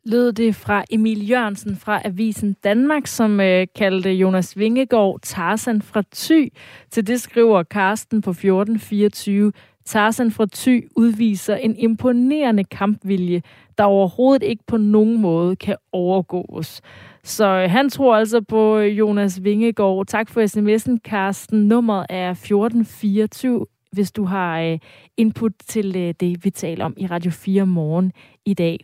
[0.04, 6.02] lød det fra Emil Jørgensen fra Avisen Danmark, som øh, kaldte Jonas Vingegaard Tarzan fra
[6.14, 6.52] Thy.
[6.90, 9.52] Til det skriver Karsten på 1424.
[9.84, 13.42] Tarzan fra Thy udviser en imponerende kampvilje,
[13.78, 16.80] der overhovedet ikke på nogen måde kan overgås.
[17.24, 20.06] Så øh, han tror altså på øh, Jonas Vingegaard.
[20.06, 21.68] Tak for sms'en, Karsten.
[21.68, 24.78] Nummeret er 1424, hvis du har øh,
[25.16, 28.12] input til øh, det, vi taler om i Radio 4 morgen
[28.46, 28.78] i dag.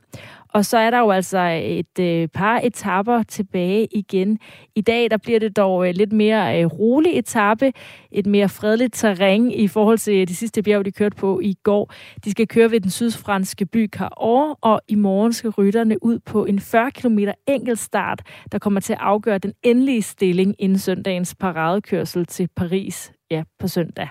[0.49, 4.39] Og så er der jo altså et øh, par etapper tilbage igen.
[4.75, 7.73] I dag der bliver det dog lidt mere rolig etape,
[8.13, 11.93] et mere fredeligt terræn i forhold til de sidste bjerg, de kørte på i går.
[12.25, 16.45] De skal køre ved den sydfranske by Cahors, og i morgen skal rytterne ud på
[16.45, 22.27] en 40 km enkeltstart, der kommer til at afgøre den endelige stilling inden søndagens paradekørsel
[22.27, 24.09] til Paris ja, på søndag.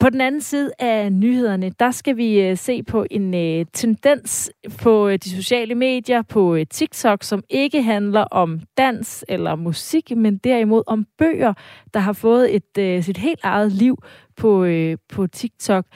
[0.00, 4.50] På den anden side af nyhederne, der skal vi øh, se på en øh, tendens
[4.82, 10.38] på øh, de sociale medier, på TikTok, som ikke handler om dans eller musik, men
[10.38, 11.54] derimod om bøger,
[11.94, 13.96] der har fået et sit helt eget liv
[14.36, 14.66] på,
[15.08, 15.86] på TikTok.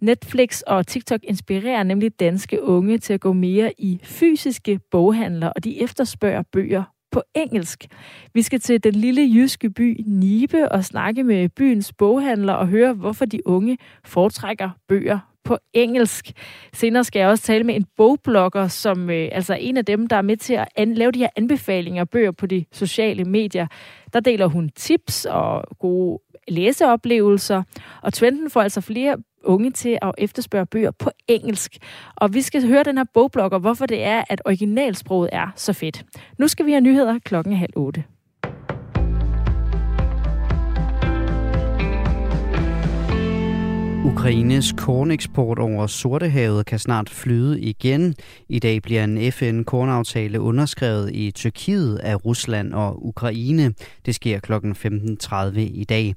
[0.00, 5.64] Netflix og TikTok inspirerer nemlig danske unge til at gå mere i fysiske boghandler, og
[5.64, 7.86] de efterspørger bøger på engelsk.
[8.34, 12.92] Vi skal til den lille jyske by Nibe og snakke med byens boghandler og høre,
[12.92, 16.30] hvorfor de unge foretrækker bøger på engelsk.
[16.72, 20.16] Senere skal jeg også tale med en bogblogger, som øh, altså en af dem, der
[20.16, 23.66] er med til at an- lave de her anbefalinger af bøger på de sociale medier.
[24.12, 26.18] Der deler hun tips og gode
[26.48, 27.62] læseoplevelser,
[28.02, 31.76] og Twenten får altså flere unge til at efterspørge bøger på engelsk.
[32.16, 36.04] Og vi skal høre den her bogblogger, hvorfor det er, at originalsproget er så fedt.
[36.38, 38.04] Nu skal vi have nyheder klokken halv otte.
[44.04, 48.14] Ukraines korneksport over Sortehavet kan snart flyde igen.
[48.48, 53.74] I dag bliver en FN-kornaftale underskrevet i Tyrkiet af Rusland og Ukraine.
[54.06, 54.52] Det sker kl.
[54.52, 56.14] 15.30 i dag.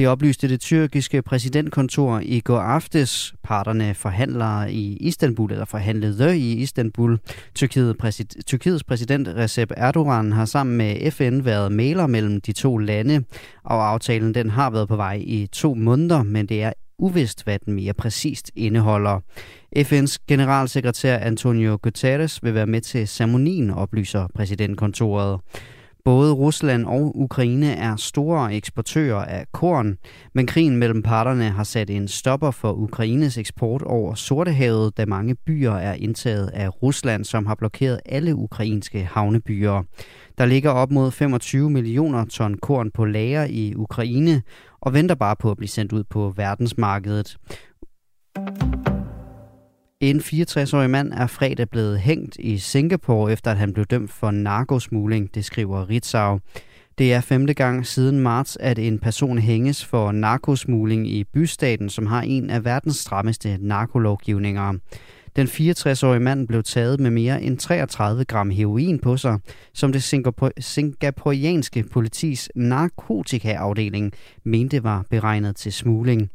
[0.00, 3.34] Det oplyste det tyrkiske præsidentkontor i går aftes.
[3.44, 7.18] Parterne forhandler i Istanbul, eller forhandlede i Istanbul.
[7.54, 12.76] Tyrkiet præsid- Tyrkiets præsident Recep Erdogan har sammen med FN været maler mellem de to
[12.76, 13.24] lande,
[13.64, 17.58] og aftalen den har været på vej i to måneder, men det er uvist, hvad
[17.66, 19.20] den mere præcist indeholder.
[19.78, 25.40] FN's generalsekretær Antonio Guterres vil være med til ceremonien, oplyser præsidentkontoret.
[26.04, 29.96] Både Rusland og Ukraine er store eksportører af korn,
[30.34, 35.34] men krigen mellem parterne har sat en stopper for Ukraines eksport over Sortehavet, da mange
[35.46, 39.82] byer er indtaget af Rusland, som har blokeret alle ukrainske havnebyer.
[40.38, 44.42] Der ligger op mod 25 millioner ton korn på lager i Ukraine
[44.80, 47.36] og venter bare på at blive sendt ud på verdensmarkedet.
[50.00, 54.30] En 64-årig mand er fredag blevet hængt i Singapore, efter at han blev dømt for
[54.30, 56.38] narkosmugling, det skriver Ritzau.
[56.98, 62.06] Det er femte gang siden marts, at en person hænges for narkosmugling i bystaten, som
[62.06, 64.74] har en af verdens strammeste narkolovgivninger.
[65.36, 69.38] Den 64-årige mand blev taget med mere end 33 gram heroin på sig,
[69.74, 70.02] som det
[70.58, 74.12] singaporianske politis narkotikaafdeling
[74.44, 76.30] mente var beregnet til smugling.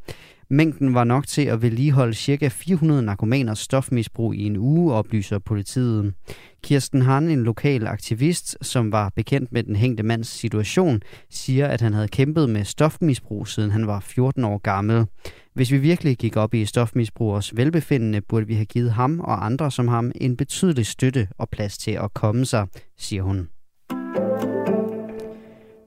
[0.50, 2.48] Mængden var nok til at vedligeholde ca.
[2.48, 6.14] 400 narkomaners stofmisbrug i en uge, oplyser politiet.
[6.62, 11.80] Kirsten Han, en lokal aktivist, som var bekendt med den hængte mands situation, siger, at
[11.80, 15.06] han havde kæmpet med stofmisbrug, siden han var 14 år gammel.
[15.54, 19.70] Hvis vi virkelig gik op i stofmisbrugers velbefindende, burde vi have givet ham og andre
[19.70, 22.66] som ham en betydelig støtte og plads til at komme sig,
[22.98, 23.48] siger hun.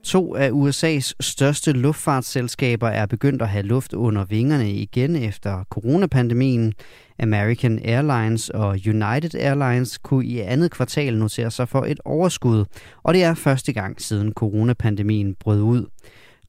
[0.04, 6.72] To af USA's største luftfartsselskaber er begyndt at have luft under vingerne igen efter coronapandemien.
[7.18, 12.64] American Airlines og United Airlines kunne i andet kvartal notere sig for et overskud,
[13.02, 15.86] og det er første gang siden coronapandemien brød ud.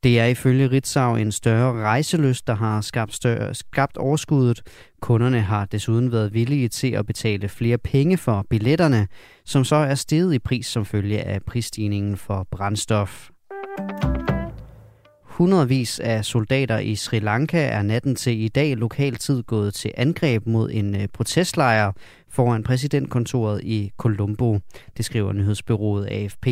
[0.03, 4.61] Det er ifølge Ritzau en større rejseløst, der har skabt, større, skabt overskuddet.
[5.01, 9.07] Kunderne har desuden været villige til at betale flere penge for billetterne,
[9.45, 13.30] som så er steget i pris som følge af prisstigningen for brændstof.
[15.23, 20.47] Hundredvis af soldater i Sri Lanka er natten til i dag lokaltid gået til angreb
[20.47, 21.91] mod en øh, protestlejr
[22.29, 24.59] foran præsidentkontoret i Colombo.
[24.97, 26.47] Det skriver nyhedsbyrået AFP.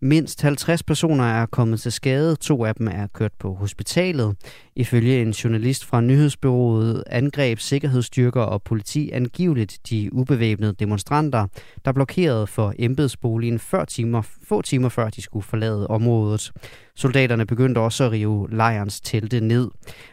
[0.00, 2.36] Mindst 50 personer er kommet til skade.
[2.36, 4.36] To af dem er kørt på hospitalet.
[4.74, 11.46] Ifølge en journalist fra nyhedsbyrået angreb sikkerhedsstyrker og politi angiveligt de ubevæbnede demonstranter,
[11.84, 16.52] der blokerede for embedsboligen før timer, få timer før de skulle forlade området.
[16.96, 19.70] Soldaterne begyndte også at rive lejrens telte ned.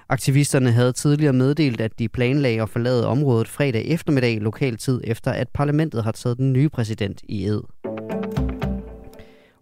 [0.09, 5.31] Aktivisterne havde tidligere meddelt, at de planlagde at forlade området fredag eftermiddag lokal tid efter
[5.31, 7.61] at parlamentet har taget den nye præsident i ed.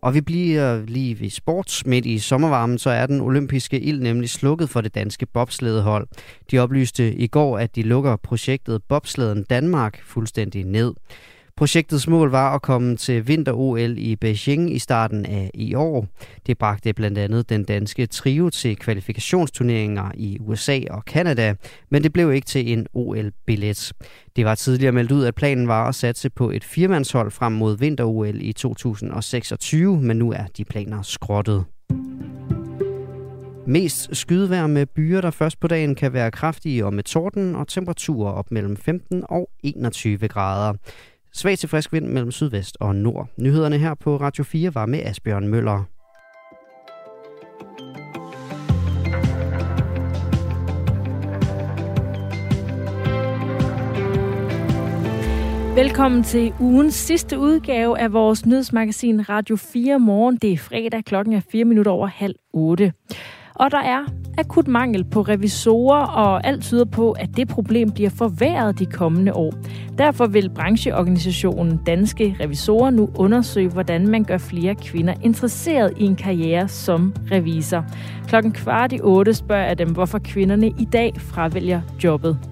[0.02, 1.86] Og vi bliver lige ved sports.
[1.86, 6.08] Midt i sommervarmen, så er den olympiske ild nemlig slukket for det danske bobsledehold.
[6.52, 10.94] De oplyste i går, at de lukker projektet Bobsleden Danmark fuldstændig ned.
[11.62, 16.08] Projektets mål var at komme til vinter-OL i Beijing i starten af i år.
[16.48, 21.56] Det bragte blandt andet den danske trio til kvalifikationsturneringer i USA og Kanada,
[21.90, 23.92] men det blev ikke til en OL-billet.
[24.36, 27.78] Det var tidligere meldt ud, at planen var at satse på et firmandshold frem mod
[27.78, 31.66] vinter-OL i 2026, men nu er de planer skrottet.
[33.68, 37.68] Mest skydevær med byer, der først på dagen kan være kraftige og med torden og
[37.68, 40.74] temperaturer op mellem 15 og 21 grader.
[41.34, 43.28] Svag til frisk vind mellem sydvest og nord.
[43.38, 45.84] Nyhederne her på Radio 4 var med Asbjørn Møller.
[55.76, 60.38] Velkommen til ugens sidste udgave af vores nyhedsmagasin Radio 4 Morgen.
[60.38, 62.94] Det er fredag, klokken er 4 minutter over halv 8.
[63.56, 64.06] Og der er
[64.42, 69.34] akut mangel på revisorer, og alt tyder på, at det problem bliver forværret de kommende
[69.34, 69.54] år.
[69.98, 76.16] Derfor vil brancheorganisationen Danske Revisorer nu undersøge, hvordan man gør flere kvinder interesseret i en
[76.16, 77.86] karriere som revisor.
[78.28, 82.51] Klokken kvart i otte spørger jeg dem, hvorfor kvinderne i dag fravælger jobbet.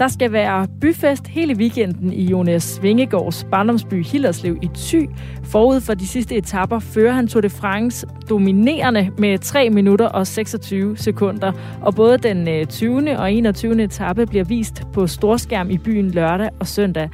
[0.00, 5.08] Der skal være byfest hele weekenden i Jonas Vingegaards barndomsby Hillerslev i Thy.
[5.44, 10.26] Forud for de sidste etapper fører han Tour de France dominerende med 3 minutter og
[10.26, 11.52] 26 sekunder.
[11.82, 13.18] Og både den øh, 20.
[13.18, 13.82] Og 21.
[13.82, 17.10] etape bliver vist på storskærm i byen lørdag og søndag.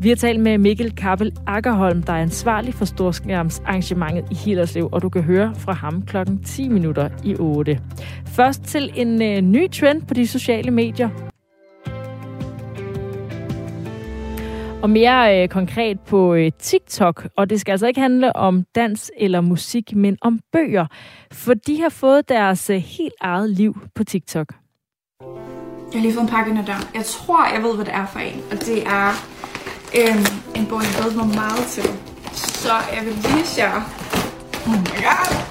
[0.00, 5.02] Vi har talt med Mikkel Kappel Akkerholm, der er ansvarlig for storskærmsarrangementet i Hillerslev, og
[5.02, 7.80] du kan høre fra ham klokken 10 minutter i 8.
[8.26, 11.08] Først til en øh, ny trend på de sociale medier.
[14.82, 19.10] Og mere øh, konkret på øh, TikTok, og det skal altså ikke handle om dans
[19.16, 20.86] eller musik, men om bøger,
[21.32, 24.54] for de har fået deres øh, helt eget liv på TikTok.
[25.20, 26.90] Jeg har lige fået en pakke ind der.
[26.94, 29.08] Jeg tror, jeg ved, hvad det er for en, og det er
[29.98, 31.90] øh, en bog, jeg har mig meget til.
[32.32, 33.74] Så jeg vil vise jer.
[34.66, 35.48] Oh my god.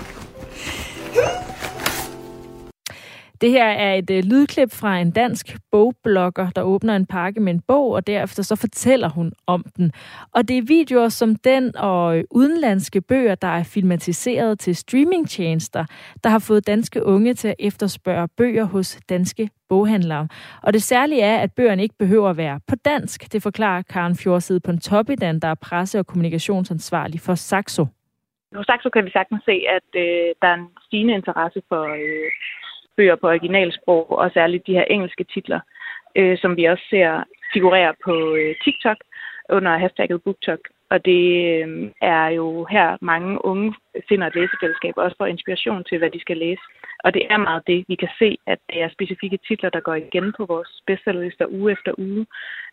[3.41, 7.53] Det her er et øh, lydklip fra en dansk bogblogger, der åbner en pakke med
[7.53, 9.91] en bog, og derefter så fortæller hun om den.
[10.33, 15.85] Og det er videoer som den og øh, udenlandske bøger, der er filmatiseret til streamingtjenester,
[16.23, 20.27] der har fået danske unge til at efterspørge bøger hos danske boghandlere.
[20.63, 23.33] Og det særlige er, at bøgerne ikke behøver at være på dansk.
[23.33, 27.85] Det forklarer Karen Fjordside på en Topidan, der er presse- og kommunikationsansvarlig for Saxo.
[28.55, 32.31] Hos Saxo kan vi sagtens se, at øh, der er en stigende interesse for øh,
[32.97, 35.59] bøger på originalsprog, og særligt de her engelske titler,
[36.15, 38.97] øh, som vi også ser figurere på øh, TikTok
[39.49, 40.59] under hashtagget BookTok.
[40.89, 41.23] Og det
[41.55, 43.73] øh, er jo her, mange unge
[44.09, 46.61] finder et læsefællesskab, også for inspiration til, hvad de skal læse.
[47.03, 49.95] Og det er meget det, vi kan se, at det er specifikke titler, der går
[49.95, 52.25] igen på vores bestsellerlister uge efter uge.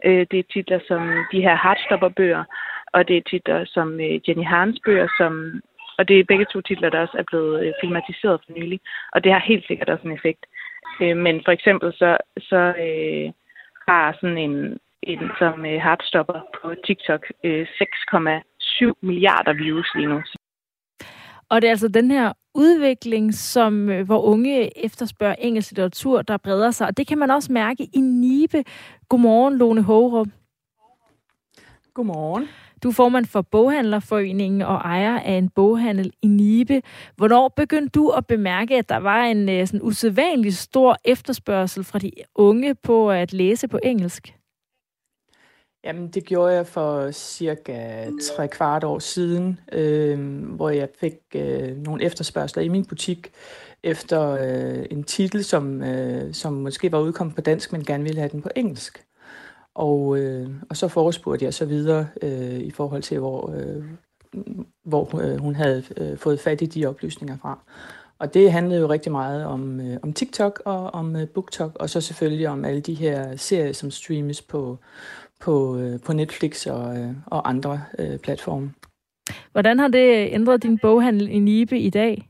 [0.04, 1.00] Øh, det er titler som
[1.32, 2.44] de her Heartstopper-bøger,
[2.92, 5.60] og det er titler som øh, Jenny Harns bøger, som
[5.98, 8.80] og det er begge to titler, der også er blevet øh, filmatiseret for nylig.
[9.12, 10.46] Og det har helt sikkert også en effekt.
[11.02, 13.32] Øh, men for eksempel så, så øh,
[13.88, 20.22] har sådan en, en som øh, Heartstopper på TikTok øh, 6,7 milliarder views lige nu.
[21.48, 26.36] Og det er altså den her udvikling, som øh, hvor unge efterspørger engelsk litteratur, der
[26.36, 26.86] breder sig.
[26.86, 28.64] Og det kan man også mærke i Nibe.
[29.08, 30.26] Godmorgen, Lone Hågerup.
[31.94, 32.48] Godmorgen.
[32.84, 36.82] Du er formand for Boghandlerforeningen og ejer af en boghandel i Nibe.
[37.16, 41.98] Hvornår begyndte du at bemærke, at der var en øh, sådan usædvanlig stor efterspørgsel fra
[41.98, 44.34] de unge på at læse på engelsk?
[45.84, 51.76] Jamen, det gjorde jeg for cirka tre kvart år siden, øh, hvor jeg fik øh,
[51.76, 53.30] nogle efterspørgsler i min butik
[53.82, 58.20] efter øh, en titel, som, øh, som måske var udkommet på dansk, men gerne ville
[58.20, 59.04] have den på engelsk.
[59.74, 63.84] Og, øh, og så forespurgte jeg så videre øh, i forhold til, hvor, øh,
[64.84, 67.58] hvor øh, hun havde øh, fået fat i de oplysninger fra.
[68.18, 71.90] Og det handlede jo rigtig meget om, øh, om TikTok og om øh, BookTok, og
[71.90, 74.78] så selvfølgelig om alle de her serier, som streames på,
[75.40, 78.72] på, øh, på Netflix og, øh, og andre øh, platforme.
[79.52, 82.28] Hvordan har det ændret din boghandel i Nibe i dag?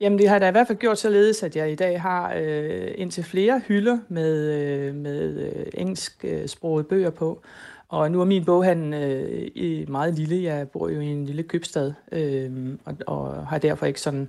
[0.00, 2.88] Jamen, det har da i hvert fald gjort således, at jeg i dag har øh,
[2.94, 7.42] indtil flere hylder med, øh, med øh, engelsksprogede bøger på.
[7.88, 10.42] Og nu er min boghandel øh, i meget lille.
[10.42, 14.28] Jeg bor jo i en lille købstad, øh, og, og har derfor ikke sådan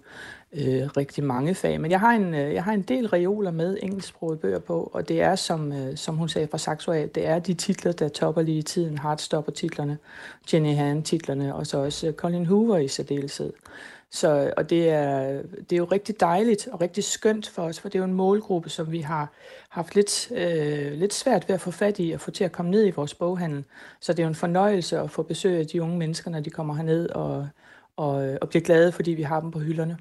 [0.53, 1.81] øh, rigtig mange fag.
[1.81, 5.09] Men jeg har en, øh, jeg har en del reoler med engelsksprogede bøger på, og
[5.09, 8.09] det er, som, øh, som hun sagde fra Saxo af, det er de titler, der
[8.09, 8.97] topper lige i tiden.
[8.97, 9.97] Heartstopper-titlerne,
[10.53, 13.53] Jenny Han-titlerne, og så også øh, Colin Hoover i særdeleshed.
[14.13, 17.89] Så, og det er, det er jo rigtig dejligt og rigtig skønt for os, for
[17.89, 19.31] det er jo en målgruppe, som vi har
[19.69, 22.71] haft lidt, øh, lidt svært ved at få fat i og få til at komme
[22.71, 23.63] ned i vores boghandel.
[23.99, 26.49] Så det er jo en fornøjelse at få besøg af de unge mennesker, når de
[26.49, 27.47] kommer herned og,
[27.97, 29.97] og, og bliver glade, fordi vi har dem på hylderne.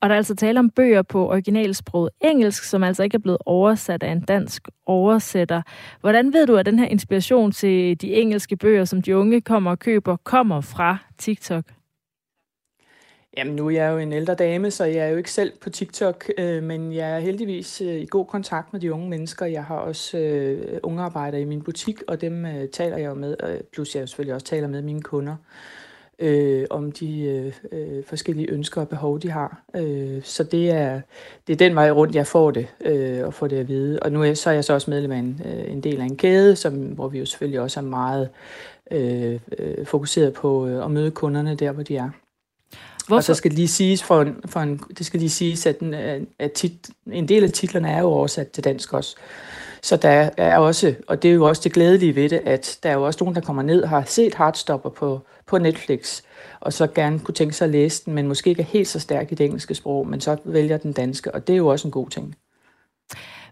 [0.00, 3.38] Og der er altså tale om bøger på originalsproget engelsk, som altså ikke er blevet
[3.46, 5.62] oversat af en dansk oversætter.
[6.00, 9.70] Hvordan ved du, at den her inspiration til de engelske bøger, som de unge kommer
[9.70, 11.64] og køber, kommer fra TikTok?
[13.36, 15.70] Jamen, nu er jeg jo en ældre dame, så jeg er jo ikke selv på
[15.70, 19.46] TikTok, øh, men jeg er heldigvis øh, i god kontakt med de unge mennesker.
[19.46, 23.14] Jeg har også øh, unge arbejdere i min butik, og dem øh, taler jeg jo
[23.14, 25.36] med, øh, plus jeg selvfølgelig også taler med mine kunder
[26.20, 29.62] øh, om de øh, øh, forskellige ønsker og behov, de har.
[29.76, 31.00] Øh, så det er,
[31.46, 34.00] det er den vej rundt, jeg får det, øh, og får det at vide.
[34.02, 36.04] Og nu er, så er jeg så også medlem af en, øh, en del af
[36.04, 38.28] en kæde, som, hvor vi jo selvfølgelig også er meget
[38.90, 42.10] øh, øh, fokuseret på øh, at møde kunderne der, hvor de er.
[43.10, 43.18] Hvorfor?
[43.18, 45.80] Og så skal det lige siges, for en, for en, det skal lige siges at,
[45.80, 45.94] den,
[46.38, 46.72] at tit,
[47.12, 49.16] en del af titlerne er jo oversat til dansk også.
[49.82, 52.90] Så der er også, og det er jo også det glædelige ved det, at der
[52.90, 56.22] er jo også nogen, der kommer ned og har set Heartstopper på, på Netflix,
[56.60, 59.00] og så gerne kunne tænke sig at læse den, men måske ikke er helt så
[59.00, 61.88] stærk i det engelske sprog, men så vælger den danske, og det er jo også
[61.88, 62.36] en god ting.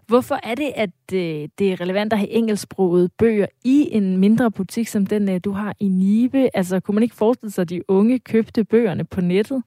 [0.09, 4.51] Hvorfor er det, at øh, det er relevant at have engelsksprogede bøger i en mindre
[4.51, 6.57] butik som den, øh, du har i Nibe?
[6.57, 9.63] Altså, kunne man ikke forestille sig, at de unge købte bøgerne på nettet?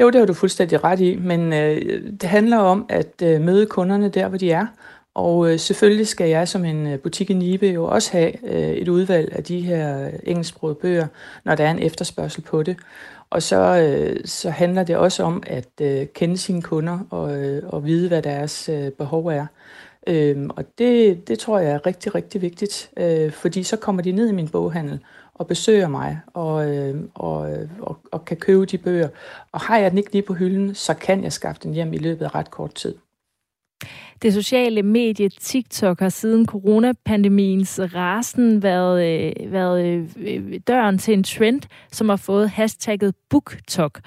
[0.00, 3.66] Jo, det har du fuldstændig ret i, men øh, det handler om at øh, møde
[3.66, 4.66] kunderne der, hvor de er,
[5.14, 8.72] Og øh, selvfølgelig skal jeg som en øh, butik i Nibe jo også have øh,
[8.72, 11.06] et udvalg af de her engelsksprogede bøger,
[11.44, 12.76] når der er en efterspørgsel på det.
[13.32, 17.62] Og så, øh, så handler det også om at øh, kende sine kunder og, øh,
[17.68, 19.46] og vide, hvad deres øh, behov er.
[20.06, 24.12] Øhm, og det, det tror jeg er rigtig, rigtig vigtigt, øh, fordi så kommer de
[24.12, 25.00] ned i min boghandel
[25.34, 29.08] og besøger mig og, øh, og, og, og kan købe de bøger.
[29.52, 31.98] Og har jeg den ikke lige på hylden, så kan jeg skaffe den hjem i
[31.98, 32.94] løbet af ret kort tid.
[34.22, 41.22] Det sociale medie TikTok har siden coronapandemiens rasen været, øh, været øh, døren til en
[41.22, 41.62] trend,
[41.92, 44.00] som har fået hashtagget BookTok.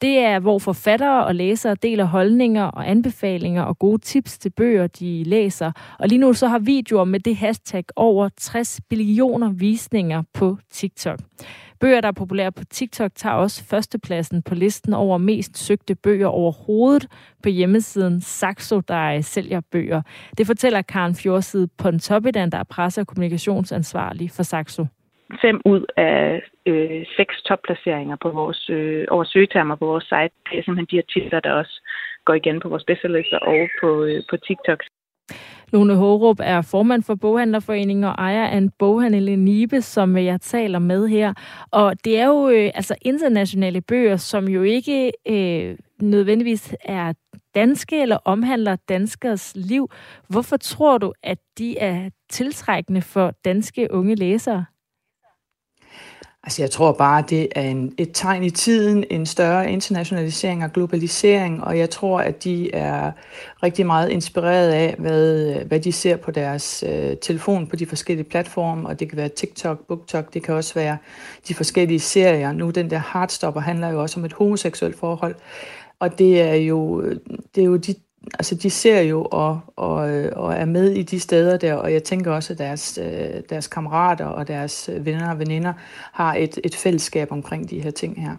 [0.00, 4.86] Det er, hvor forfattere og læsere deler holdninger og anbefalinger og gode tips til bøger,
[4.86, 5.72] de læser.
[5.98, 11.18] Og lige nu så har videoer med det hashtag over 60 billioner visninger på TikTok.
[11.80, 16.26] Bøger, der er populære på TikTok, tager også førstepladsen på listen over mest søgte bøger
[16.26, 17.06] overhovedet
[17.42, 20.02] på hjemmesiden Saxo, der sælger bøger.
[20.38, 24.86] Det fortæller Karen Fjordside Pontoppidan, der er presse- og kommunikationsansvarlig for Saxo
[25.40, 30.34] fem ud af øh, seks topplaceringer på vores, øh, over søgetermer på vores site.
[30.50, 31.82] Det er simpelthen de artikler, der også
[32.24, 34.80] går igen på vores bestsellerlister og på, øh, på TikTok.
[35.72, 40.40] Lone Hårup er formand for Boghandlerforeningen og ejer af en boghandel i Nibe, som jeg
[40.40, 41.34] taler med her.
[41.70, 47.12] Og det er jo øh, altså internationale bøger, som jo ikke øh, nødvendigvis er
[47.54, 49.90] danske eller omhandler danskers liv.
[50.28, 54.64] Hvorfor tror du, at de er tiltrækkende for danske unge læsere?
[56.48, 60.72] Altså jeg tror bare, det er en, et tegn i tiden, en større internationalisering og
[60.72, 63.12] globalisering, og jeg tror, at de er
[63.62, 68.28] rigtig meget inspireret af, hvad, hvad de ser på deres øh, telefon på de forskellige
[68.28, 70.98] platforme, og det kan være TikTok, BookTok, det kan også være
[71.48, 72.52] de forskellige serier.
[72.52, 75.34] Nu den der Heartstopper handler jo også om et homoseksuelt forhold,
[76.00, 77.16] og det er jo, øh,
[77.54, 77.94] det er jo de
[78.34, 81.92] altså de ser jo og, og, øh, og er med i de steder der, og
[81.92, 85.72] jeg tænker også, at deres, øh, deres kammerater og deres øh, venner og veninder
[86.12, 88.36] har et, et fællesskab omkring de her ting her.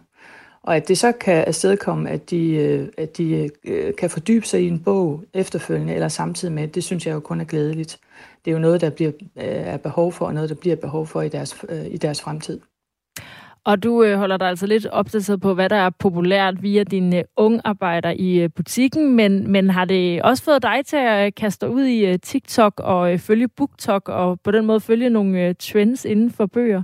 [0.63, 3.49] Og at det så kan afstedkomme, at de, at de
[3.97, 7.41] kan fordybe sig i en bog efterfølgende eller samtidig med, det synes jeg jo kun
[7.41, 7.99] er glædeligt.
[8.45, 11.21] Det er jo noget, der bliver er behov for, og noget, der bliver behov for
[11.21, 12.59] i deres, i deres fremtid.
[13.70, 17.17] Og du øh, holder dig altså lidt opdateret på, hvad der er populært via dine
[17.17, 21.26] øh, unge arbejder i øh, butikken, men, men har det også fået dig til at
[21.26, 24.80] øh, kaste dig ud i øh, TikTok og øh, følge BookTok og på den måde
[24.80, 26.84] følge nogle øh, trends inden for bøger?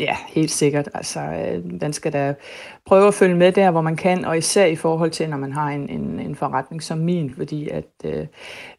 [0.00, 0.88] Ja, helt sikkert.
[0.94, 2.34] Altså, øh, man skal da
[2.86, 5.52] prøve at følge med der, hvor man kan, og især i forhold til, når man
[5.52, 8.26] har en, en, en forretning som min, fordi at øh,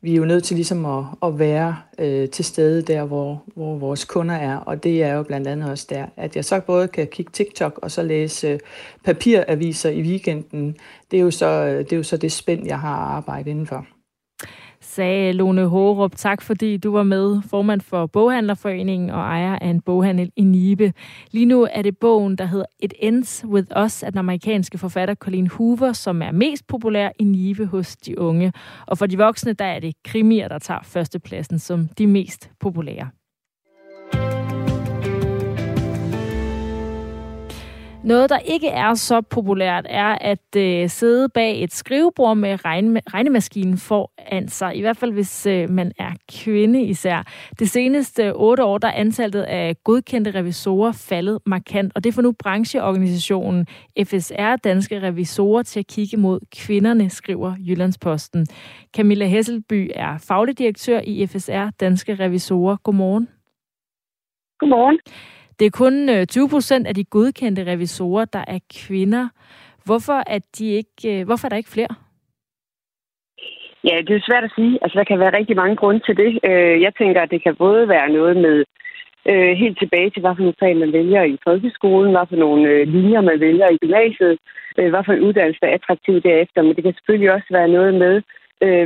[0.02, 3.78] vi er jo nødt til ligesom at, at være øh, til stede der, hvor, hvor
[3.78, 6.88] vores kunder er, og det er jo blandt andet også der, at jeg så både
[6.88, 8.60] kan kigge TikTok og så læse øh,
[9.04, 10.78] papiraviser i weekenden.
[11.12, 13.86] Det er jo så øh, det, er jo så det spænd, jeg har arbejdet indenfor
[14.92, 16.16] sagde Lone Hårup.
[16.16, 20.94] Tak fordi du var med, formand for Boghandlerforeningen og ejer af en boghandel i Nibe.
[21.32, 25.16] Lige nu er det bogen, der hedder It Ends With Us af den amerikanske forfatter
[25.16, 28.54] Colleen Hoover, som er mest populær i Nibe hos de unge.
[28.88, 33.10] Og for de voksne, der er det krimier, der tager førstepladsen som de mest populære.
[38.04, 43.02] Noget, der ikke er så populært, er at øh, sidde bag et skrivebord med regne,
[43.14, 44.76] regnemaskinen foran sig.
[44.76, 47.24] I hvert fald, hvis øh, man er kvinde især.
[47.60, 52.22] Det seneste otte år, der er antallet af godkendte revisorer faldet markant, og det får
[52.22, 53.68] nu brancheorganisationen
[54.04, 58.48] FSR Danske Revisorer til at kigge mod kvinderne, skriver Jyllandsposten.
[58.96, 62.78] Camilla Hesselby er faglig direktør i FSR Danske Revisorer.
[62.84, 63.28] Godmorgen.
[64.60, 65.00] Godmorgen.
[65.62, 69.26] Det er kun øh, 20 procent af de godkendte revisorer, der er kvinder.
[69.86, 71.94] Hvorfor er, de ikke, øh, hvorfor er der ikke flere?
[73.90, 74.80] Ja, det er svært at sige.
[74.82, 76.32] Altså, der kan være rigtig mange grunde til det.
[76.50, 78.66] Øh, jeg tænker, at det kan både være noget med
[79.64, 83.22] helt tilbage til, hvad for nogle fag man vælger i folkeskolen, hvad for nogle linjer
[83.22, 84.38] man vælger i gymnasiet,
[84.76, 86.62] hvad for en uddannelse der er attraktiv derefter.
[86.62, 88.16] Men det kan selvfølgelig også være noget med,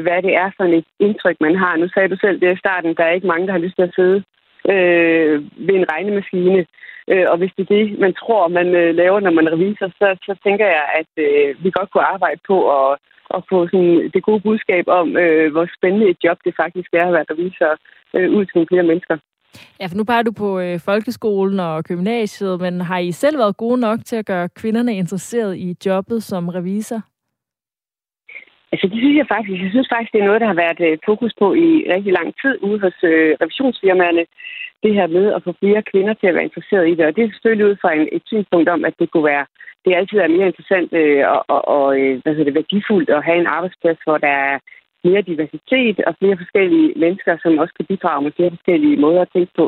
[0.06, 1.74] hvad det er for et indtryk, man har.
[1.76, 3.88] Nu sagde du selv det i starten, der er ikke mange, der har lyst til
[3.90, 4.24] at sidde
[4.74, 5.36] øh,
[5.68, 6.66] ved en regnemaskine.
[7.12, 10.08] Øh, og hvis det er det, man tror, man øh, laver, når man reviser, så,
[10.28, 12.98] så tænker jeg, at øh, vi godt kunne arbejde på at,
[13.36, 17.06] at få sådan det gode budskab om, øh, hvor spændende et job det faktisk er
[17.08, 17.72] at være revisor
[18.16, 19.18] øh, ud til nogle flere mennesker.
[19.80, 23.58] Ja, for nu peger du på øh, folkeskolen og gymnasiet, men har I selv været
[23.58, 27.02] gode nok til at gøre kvinderne interesseret i jobbet som revisor?
[28.76, 29.58] Altså det synes jeg faktisk.
[29.66, 32.30] Jeg synes faktisk, det er noget, der har været øh, fokus på i rigtig lang
[32.42, 34.24] tid ude hos øh, revisionsfirmaerne.
[34.84, 37.06] Det her med at få flere kvinder til at være interesseret i det.
[37.06, 39.46] Og det er selvfølgelig ud fra en, et synspunkt om, at det kunne være,
[39.86, 43.26] det altid er mere interessant øh, og, og, og øh, hvad hedder det, værdifuldt at
[43.28, 44.56] have en arbejdsplads, hvor der er
[45.08, 49.34] mere diversitet og flere forskellige mennesker, som også kan bidrage med flere forskellige måder at
[49.36, 49.66] tænke på.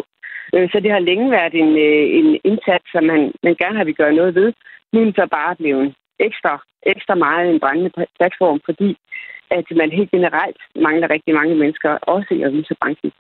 [0.54, 1.72] Øh, så det har længe været en,
[2.20, 4.50] en indsats, som man, man gerne har vi gøre noget ved.
[4.92, 8.98] Nu er den så bare blevet ekstra, ekstra meget en brændende platform, fordi
[9.52, 13.12] at man helt generelt mangler rigtig mange mennesker, også i revisorbranchen.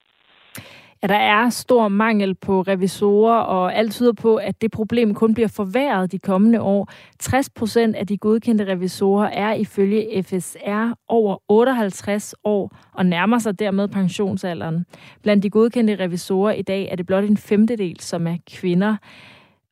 [1.04, 5.34] Ja, der er stor mangel på revisorer, og alt tyder på, at det problem kun
[5.34, 6.91] bliver forværret de kommende år.
[7.20, 13.60] 60 procent af de godkendte revisorer er ifølge FSR over 58 år og nærmer sig
[13.60, 14.86] dermed pensionsalderen.
[15.24, 18.95] Blandt de godkendte revisorer i dag er det blot en femtedel, som er kvinder.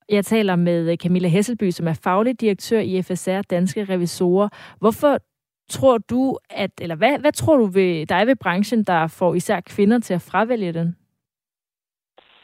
[0.10, 4.50] Jeg taler med øh, Camilla Hesselby, som er faglig direktør i FSR Danske Revisorer.
[4.80, 5.18] Hvorfor
[5.70, 9.60] tror du, at, eller hvad, hvad tror du ved dig ved branchen, der får især
[9.60, 10.96] kvinder til at fravælge den?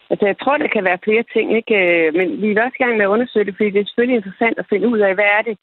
[0.09, 1.75] Altså, jeg tror, der kan være flere ting, ikke?
[1.81, 4.17] Øh, men vi er også i gang med at undersøge det, fordi det er selvfølgelig
[4.17, 5.57] interessant at finde ud af, hvad er det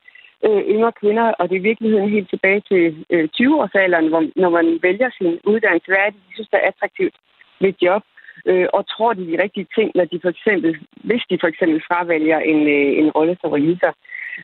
[0.47, 4.51] øh, yngre kvinder, og det er i virkeligheden helt tilbage til øh, 20-årsalderen, hvor, når
[4.59, 7.17] man vælger sin uddannelse, hvad er det, de synes, der er attraktivt
[7.61, 8.03] ved job,
[8.47, 10.70] øh, og tror de de rigtige ting, når de for eksempel,
[11.09, 13.95] hvis de for eksempel fravælger en, øh, en rolle som revisor.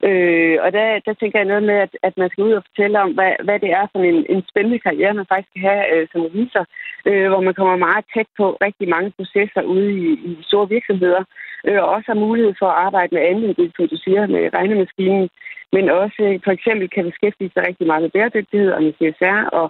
[0.09, 3.01] Øh, og der, der tænker jeg noget med, at, at man skal ud og fortælle
[3.05, 6.09] om, hvad, hvad det er for en, en spændende karriere, man faktisk skal have øh,
[6.13, 6.65] som revisor,
[7.09, 11.23] øh, hvor man kommer meget tæt på rigtig mange processer ude i, i store virksomheder,
[11.67, 14.43] øh, og også har mulighed for at arbejde med andet, det, som du siger, med
[14.59, 15.29] regnemaskinen,
[15.73, 19.41] men også øh, for eksempel kan beskæftige sig rigtig meget med bæredygtighed og med CSR,
[19.61, 19.67] og,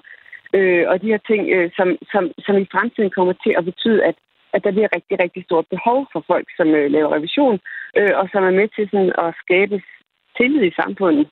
[0.56, 4.04] øh, og de her ting, øh, som, som, som i fremtiden kommer til at betyde,
[4.04, 4.16] at
[4.54, 7.58] at der bliver rigtig, rigtig stort behov for folk, som øh, laver revision,
[7.98, 9.76] øh, og som er med til sådan, at skabe
[10.36, 11.26] tillid i samfundet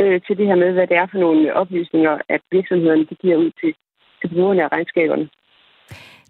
[0.00, 3.36] øh, til det her med, hvad det er for nogle oplysninger, at virksomhederne de giver
[3.36, 3.74] ud til,
[4.20, 5.28] til brugerne af regnskaberne.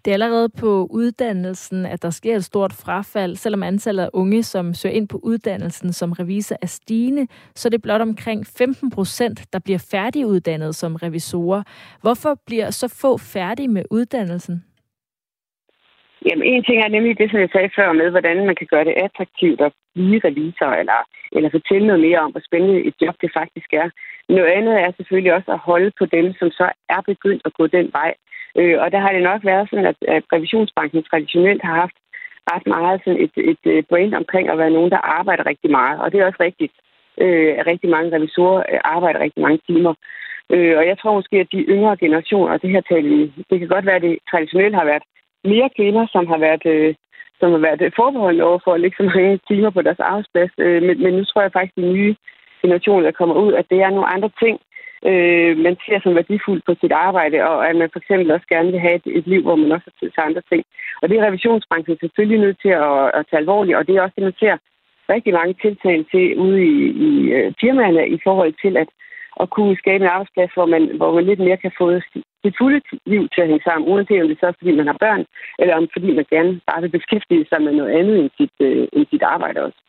[0.05, 3.35] Det er allerede på uddannelsen, at der sker et stort frafald.
[3.35, 7.69] Selvom antallet af unge, som søger ind på uddannelsen som revisor, er stigende, så er
[7.69, 11.63] det blot omkring 15 procent, der bliver færdiguddannet som revisorer.
[12.01, 14.63] Hvorfor bliver så få færdige med uddannelsen?
[16.25, 18.85] Jamen, en ting er nemlig det, som jeg sagde før med, hvordan man kan gøre
[18.85, 20.99] det attraktivt at blive revisor, eller,
[21.35, 23.87] eller fortælle noget mere om, hvor spændende et job det faktisk er.
[24.29, 27.67] Noget andet er selvfølgelig også at holde på dem, som så er begyndt at gå
[27.67, 28.13] den vej.
[28.59, 31.97] Øh, og der har det nok været sådan, at, at revisionsbanken traditionelt har haft
[32.51, 33.33] ret meget sådan et,
[33.77, 35.99] et, brand omkring at være nogen, der arbejder rigtig meget.
[36.01, 36.73] Og det er også rigtigt.
[37.23, 39.93] Øh, rigtig mange revisorer øh, arbejder rigtig mange timer.
[40.53, 43.67] Øh, og jeg tror måske, at de yngre generationer, og det her taler det kan
[43.67, 45.03] godt være, at det traditionelt har været
[45.43, 46.95] mere kvinder, som har været, øh,
[47.39, 50.51] som har været forbeholdende over for at lægge så mange timer på deres arbejdsplads.
[50.57, 52.15] Øh, men, men nu tror jeg faktisk, at de nye
[52.61, 54.59] generationer, der kommer ud, at det er nogle andre ting,
[55.05, 58.71] øh, man ser som værdifuldt på sit arbejde, og at man for eksempel også gerne
[58.71, 60.63] vil have et, et liv, hvor man også har tid til andre ting.
[61.01, 64.15] Og det er revisionsbranchen selvfølgelig nødt til at, at tage alvorligt, og det er også
[64.17, 64.57] det, man ser
[65.09, 66.77] rigtig mange tiltag til ude i,
[67.07, 68.89] i øh, firmaerne i forhold til at,
[69.41, 71.85] at kunne skabe en arbejdsplads, hvor man, hvor man lidt mere kan få
[72.43, 74.97] sit fulde liv til at hænge sammen, uanset om det så er, fordi man har
[75.05, 75.25] børn,
[75.59, 78.87] eller om fordi man gerne bare vil beskæftige sig med noget andet end sit, øh,
[78.93, 79.79] end sit arbejde også.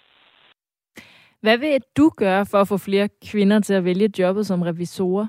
[1.43, 5.26] Hvad vil du gøre for at få flere kvinder til at vælge jobbet som revisorer?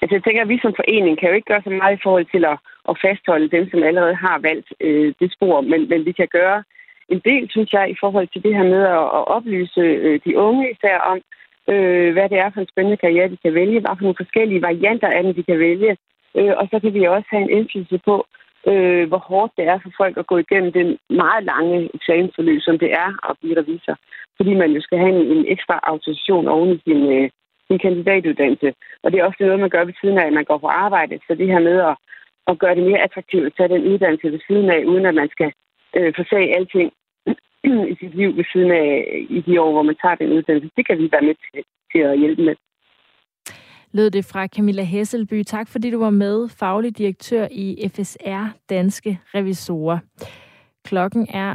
[0.00, 2.26] Altså, jeg tænker, at vi som forening kan jo ikke gøre så meget i forhold
[2.34, 2.58] til at,
[2.90, 6.62] at fastholde dem, som allerede har valgt øh, det spor, men, men vi kan gøre
[7.08, 10.38] en del, synes jeg, i forhold til det her med at, at oplyse øh, de
[10.46, 11.18] unge især om,
[11.72, 14.62] øh, hvad det er for en spændende karriere, de kan vælge, hvad for nogle forskellige
[14.62, 15.96] varianter af den, de kan vælge.
[16.38, 18.14] Øh, og så kan vi også have en indflydelse på,
[18.70, 22.78] øh, hvor hårdt det er for folk at gå igennem den meget lange eksamensforløb, som
[22.78, 23.96] det er at blive revisor.
[24.36, 27.30] Fordi man jo skal have en, en ekstra autorisation oven i sin, øh,
[27.66, 28.74] sin kandidatuddannelse.
[29.02, 31.18] Og det er ofte noget, man gør ved siden af, at man går på arbejde.
[31.26, 31.96] Så det her med at,
[32.50, 35.28] at gøre det mere attraktivt at tage den uddannelse ved siden af, uden at man
[35.28, 35.52] skal
[35.96, 36.92] øh, forsage alting
[37.92, 38.88] i sit liv ved siden af
[39.30, 40.70] i de år, hvor man tager den uddannelse.
[40.76, 41.62] Det kan vi være med til,
[41.92, 42.56] til at hjælpe med.
[43.92, 45.42] Lød det fra Camilla Hesselby.
[45.42, 49.98] Tak fordi du var med, faglig direktør i FSR Danske Revisorer.
[50.84, 51.54] Klokken er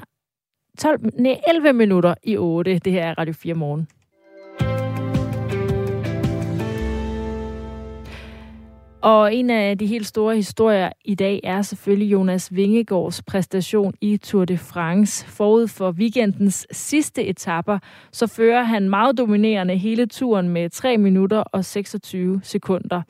[0.80, 2.80] 12, nej, 11 minutter i 8.
[2.80, 3.88] Det her er Radio 4 morgen.
[9.04, 14.18] Og en af de helt store historier i dag er selvfølgelig Jonas Vingegaards præstation i
[14.18, 15.28] Tour de France.
[15.28, 17.80] Forud for weekendens sidste etapper,
[18.12, 23.02] så fører han meget dominerende hele turen med 3 minutter og 26 sekunder.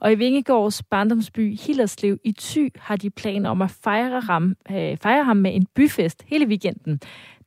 [0.00, 4.96] Og i Vingegaards barndomsby Hillerslev i Thy har de planer om at fejre ham, øh,
[4.96, 7.00] fejre ham med en byfest hele weekenden.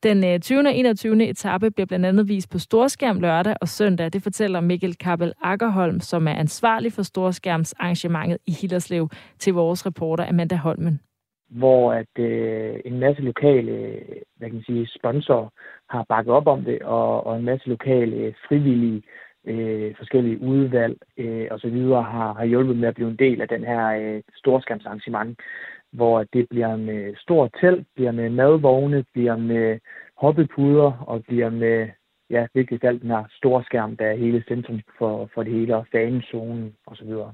[0.06, 0.60] Den øh, 20.
[0.60, 1.30] Og 21.
[1.30, 4.14] etape bliver blandt andet vist på storskærm lørdag og søndag.
[4.14, 10.30] Det fortæller Mikkel Kappel Akkerholm, som er ansvarlig for storskærmsarrangementet i Hillerslev, til vores reporter
[10.30, 11.00] Amanda Holmen.
[11.50, 14.00] Hvor at øh, en masse lokale
[14.38, 15.48] hvad kan man sige, sponsorer
[15.90, 19.04] har bakket op om det, og, og en masse lokale frivillige
[19.48, 23.42] øh, forskellige udvalg øh, og så videre har, har hjulpet med at blive en del
[23.42, 25.40] af den her øh, storskærmsarrangement,
[25.96, 29.80] hvor det bliver med stor telt, bliver med madvogne, bliver med
[30.18, 31.88] hoppepuder og bliver med,
[32.30, 35.86] ja, vigtigst alt den her storskærm, der er hele centrum for, for det hele, og
[36.98, 37.34] så videre.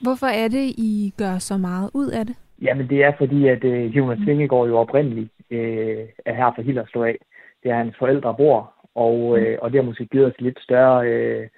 [0.00, 2.36] Hvorfor er det, I gør så meget ud af det?
[2.62, 7.02] Jamen det er fordi, at øh, Jonas Vingegaard jo oprindeligt øh, er her for Hillerslev
[7.02, 7.18] af.
[7.62, 11.08] Det er hans forældre bor, og, øh, og det har måske givet os lidt større,
[11.08, 11.48] øh,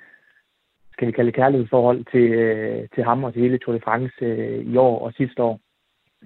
[0.93, 4.73] skal vi kalde kærlighedsforhold til, øh, til ham og til hele Tour de France øh,
[4.73, 5.61] i år og sidste år.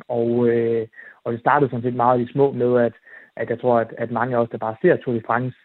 [0.08, 0.86] Og, øh,
[1.24, 2.92] og det startede sådan set meget i små med, at,
[3.36, 5.56] at jeg tror, at, at mange af os, der bare ser Tour de France,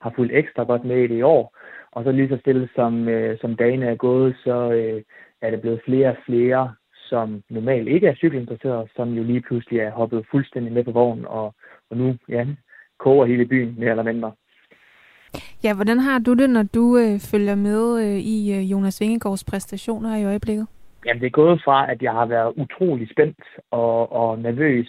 [0.00, 1.56] har fulgt ekstra godt med i det i år.
[1.92, 5.02] Og så lige så stille som, øh, som dagene er gået, så øh,
[5.42, 6.74] er det blevet flere og flere,
[7.08, 11.26] som normalt ikke er cykelinteresserede, som jo lige pludselig er hoppet fuldstændig med på vognen,
[11.26, 11.54] og,
[11.90, 12.46] og nu ja,
[12.98, 14.32] koger hele byen mere eller mindre.
[15.64, 19.44] Ja, hvordan har du det, når du øh, følger med øh, i øh, Jonas Vingegaards
[19.44, 20.66] præstationer i øjeblikket?
[21.06, 24.88] Jamen, det er gået fra, at jeg har været utrolig spændt og, og nervøs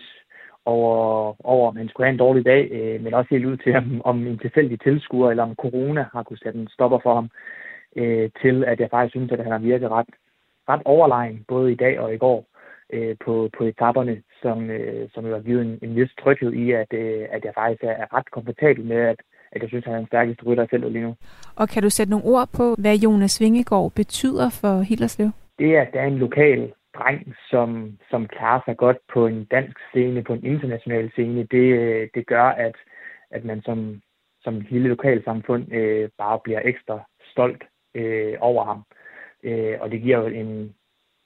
[0.65, 3.75] over, over, om han skulle have en dårlig dag, øh, men også helt ud til,
[3.75, 7.29] om, om en tilfældig tilskuer eller om corona har kunne sætte en stopper for ham,
[7.95, 10.09] øh, til at jeg faktisk synes, at han har virket ret,
[10.69, 12.45] ret overlegen, både i dag og i går,
[12.93, 16.71] øh, på, på etaperne, som, øh, som jo har givet en, en vis tryghed i,
[16.71, 19.19] at, øh, at jeg faktisk er, er ret komfortabel med, at,
[19.51, 21.15] at jeg synes, han er den stærkeste rytter i feltet lige nu.
[21.55, 25.31] Og kan du sætte nogle ord på, hvad Jonas Vingegaard betyder for Hillerslev?
[25.59, 29.77] Det, at der er en lokal dreng, som, som klarer sig godt på en dansk
[29.89, 32.75] scene, på en international scene, det, øh, det gør, at,
[33.31, 34.01] at man som,
[34.41, 36.99] som et lille lokalsamfund øh, bare bliver ekstra
[37.31, 37.63] stolt
[37.95, 38.83] øh, over ham.
[39.43, 40.75] Øh, og det giver jo en,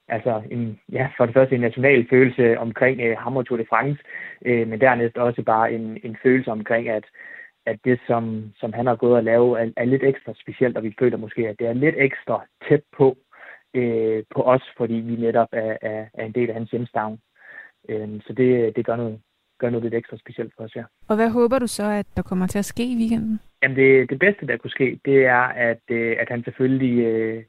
[0.08, 4.04] altså en, ja, for det første en national følelse omkring øh, og Tour de France,
[4.46, 7.04] øh, men dernæst også bare en, en følelse omkring, at,
[7.66, 10.84] at det, som, som han har gået og lavet, er, er lidt ekstra specielt, og
[10.84, 13.18] vi føler måske, at det er lidt ekstra tæt på,
[13.74, 17.19] øh, på os, fordi vi netop er, er, er en del af hans hjemstavn.
[17.89, 19.19] Øh, så det, det gør noget,
[19.59, 20.84] gør noget lidt ekstra specielt for os, ja.
[21.09, 23.39] Og hvad håber du så, at der kommer til at ske i weekenden?
[23.61, 27.43] Jamen det, det bedste, der kunne ske, det er, at, øh, at han selvfølgelig øh,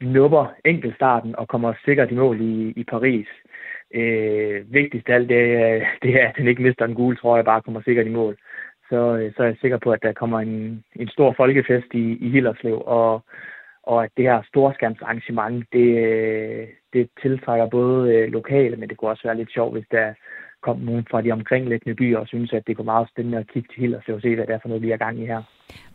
[0.00, 3.26] nupper enkeltstarten og kommer sikkert i mål i, i Paris.
[3.94, 5.38] Øh, vigtigst af alt, det,
[6.02, 8.36] det er, at han ikke mister en gule trøje, bare kommer sikkert i mål.
[8.88, 12.16] Så, øh, så er jeg sikker på, at der kommer en, en stor folkefest i,
[12.26, 13.24] i Hillerslev, og,
[13.86, 19.22] og at det her storskærmsarrangement, det, det tiltrækker både øh, lokale, men det kunne også
[19.24, 20.12] være lidt sjovt, hvis der
[20.62, 23.68] kom nogen fra de omkringliggende byer og synes, at det kunne meget spændende at kigge
[23.78, 25.42] til og se, hvad det er for noget, vi er gang i her.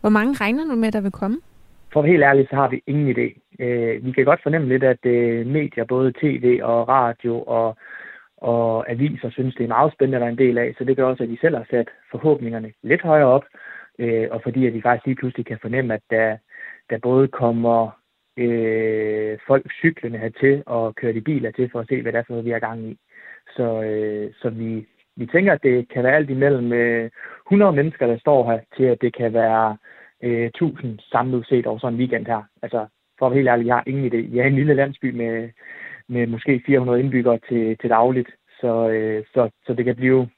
[0.02, 1.38] Hvor mange regner du med, der vil komme?
[1.94, 3.28] For at være helt ærligt, så har vi ingen idé.
[3.64, 7.78] Øh, vi kan godt fornemme lidt, at øh, medier, både tv og radio og,
[8.38, 10.76] og aviser, synes, det er meget spændende at være en del af.
[10.78, 13.46] Så det gør også, at de selv har sat forhåbningerne lidt højere op.
[14.00, 16.38] Øh, og fordi at vi faktisk lige pludselig kan fornemme, at der,
[16.90, 18.00] der både kommer
[18.38, 22.24] øh, folk cyklerne hertil og kører de biler til for at se, hvad det er
[22.28, 22.98] for noget, vi er gang i.
[23.56, 27.10] Så, øh, så vi, vi tænker, at det kan være alt imellem øh,
[27.48, 29.78] 100 mennesker, der står her, til at det kan være
[30.24, 32.44] øh, 1000 samlet set over sådan en weekend her.
[32.62, 32.88] Altså,
[33.20, 34.36] for at være helt ærlig, jeg har ingen idé.
[34.36, 35.50] Jeg er en lille landsby med,
[36.08, 38.30] med måske 400 indbyggere til, til dagligt,
[38.62, 40.30] så, øh, så, så det kan blive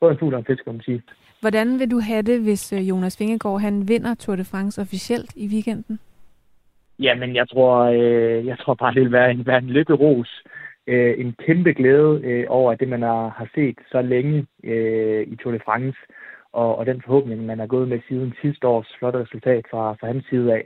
[0.00, 1.02] både en fugl og en fisk, kan man sige.
[1.40, 5.32] Hvordan vil du have det, hvis øh, Jonas Vingegaard han vinder Tour de France officielt
[5.36, 5.98] i weekenden?
[6.98, 10.42] Jamen, jeg tror, øh, jeg tror bare, det vil være en, være en lykkeros.
[10.86, 15.36] Øh, en kæmpe glæde øh, over det, man har, har set så længe øh, i
[15.36, 15.98] Tour de France,
[16.52, 20.06] og, og den forhåbning, man har gået med siden sidste års flotte resultat fra, fra
[20.06, 20.64] hans side af,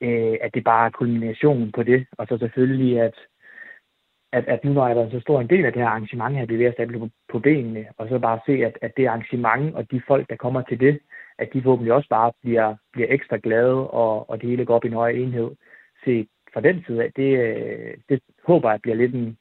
[0.00, 3.14] øh, at det bare er kulminationen på det, og så selvfølgelig, at,
[4.32, 6.46] at, at nu når jeg været så stor en del af det her arrangement her,
[6.46, 9.90] det ved at på, på benene, og så bare se, at, at det arrangement og
[9.90, 10.98] de folk, der kommer til det,
[11.38, 14.84] at de forhåbentlig også bare bliver, bliver ekstra glade, og, og det hele går op
[14.84, 15.50] i en høj enhed.
[16.04, 17.30] Se, fra den side af, det,
[18.08, 19.38] det håber jeg bliver lidt en,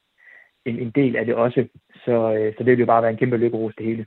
[0.65, 1.67] en, en del af det også.
[2.05, 4.05] Så, øh, så det vil jo bare være en kæmpe lykkeros det hele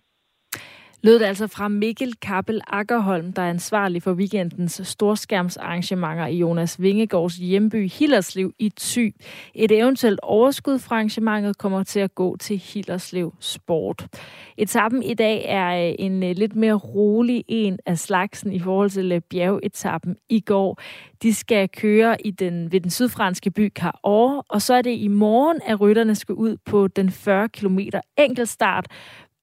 [1.03, 6.83] lød det altså fra Mikkel Kappel Akkerholm, der er ansvarlig for weekendens storskærmsarrangementer i Jonas
[6.83, 9.15] Vingegaards hjemby Hillerslev i Thy.
[9.55, 14.07] Et eventuelt overskud fra arrangementet kommer til at gå til Hillerslev Sport.
[14.57, 18.91] Etappen i dag er øh, en øh, lidt mere rolig en af slagsen i forhold
[18.91, 20.81] til øh, bjergetappen i går.
[21.23, 25.09] De skal køre i den, ved den sydfranske by Carore, og så er det i
[25.09, 27.79] morgen, at rytterne skal ud på den 40 km
[28.19, 28.87] enkeltstart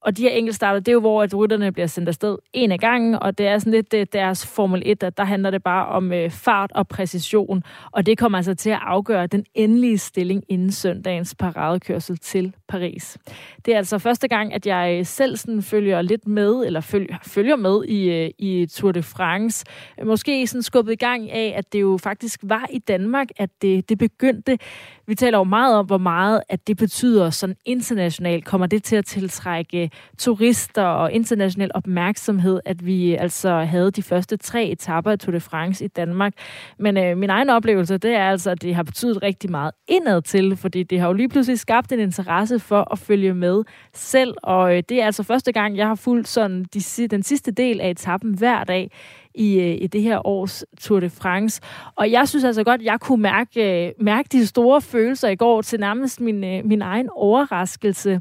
[0.00, 2.78] og de her enkeltstarter, det er jo, hvor at rytterne bliver sendt afsted en af
[2.78, 5.86] gangen, og det er sådan lidt øh, deres Formel 1, at der handler det bare
[5.86, 10.44] om øh, fart og præcision, og det kommer altså til at afgøre den endelige stilling
[10.48, 13.18] inden søndagens paradekørsel til Paris.
[13.64, 17.16] Det er altså første gang, at jeg øh, selv sådan følger lidt med, eller følger,
[17.22, 19.64] følger med i, øh, i Tour de France.
[20.04, 23.88] Måske sådan skubbet i gang af, at det jo faktisk var i Danmark, at det,
[23.88, 24.58] det begyndte.
[25.06, 28.44] Vi taler jo meget om, hvor meget at det betyder sådan internationalt.
[28.44, 29.87] Kommer det til at tiltrække
[30.18, 35.40] turister og international opmærksomhed, at vi altså havde de første tre etapper af Tour de
[35.40, 36.32] France i Danmark.
[36.78, 40.22] Men øh, min egen oplevelse, det er altså, at det har betydet rigtig meget indad
[40.22, 43.64] til, fordi det har jo lige pludselig skabt en interesse for at følge med
[43.94, 47.50] selv, og øh, det er altså første gang, jeg har fulgt sådan de, den sidste
[47.50, 48.90] del af etappen hver dag
[49.34, 51.60] i, øh, i det her års Tour de France.
[51.96, 55.36] Og jeg synes altså godt, at jeg kunne mærke, øh, mærke de store følelser i
[55.36, 58.20] går til nærmest min, øh, min egen overraskelse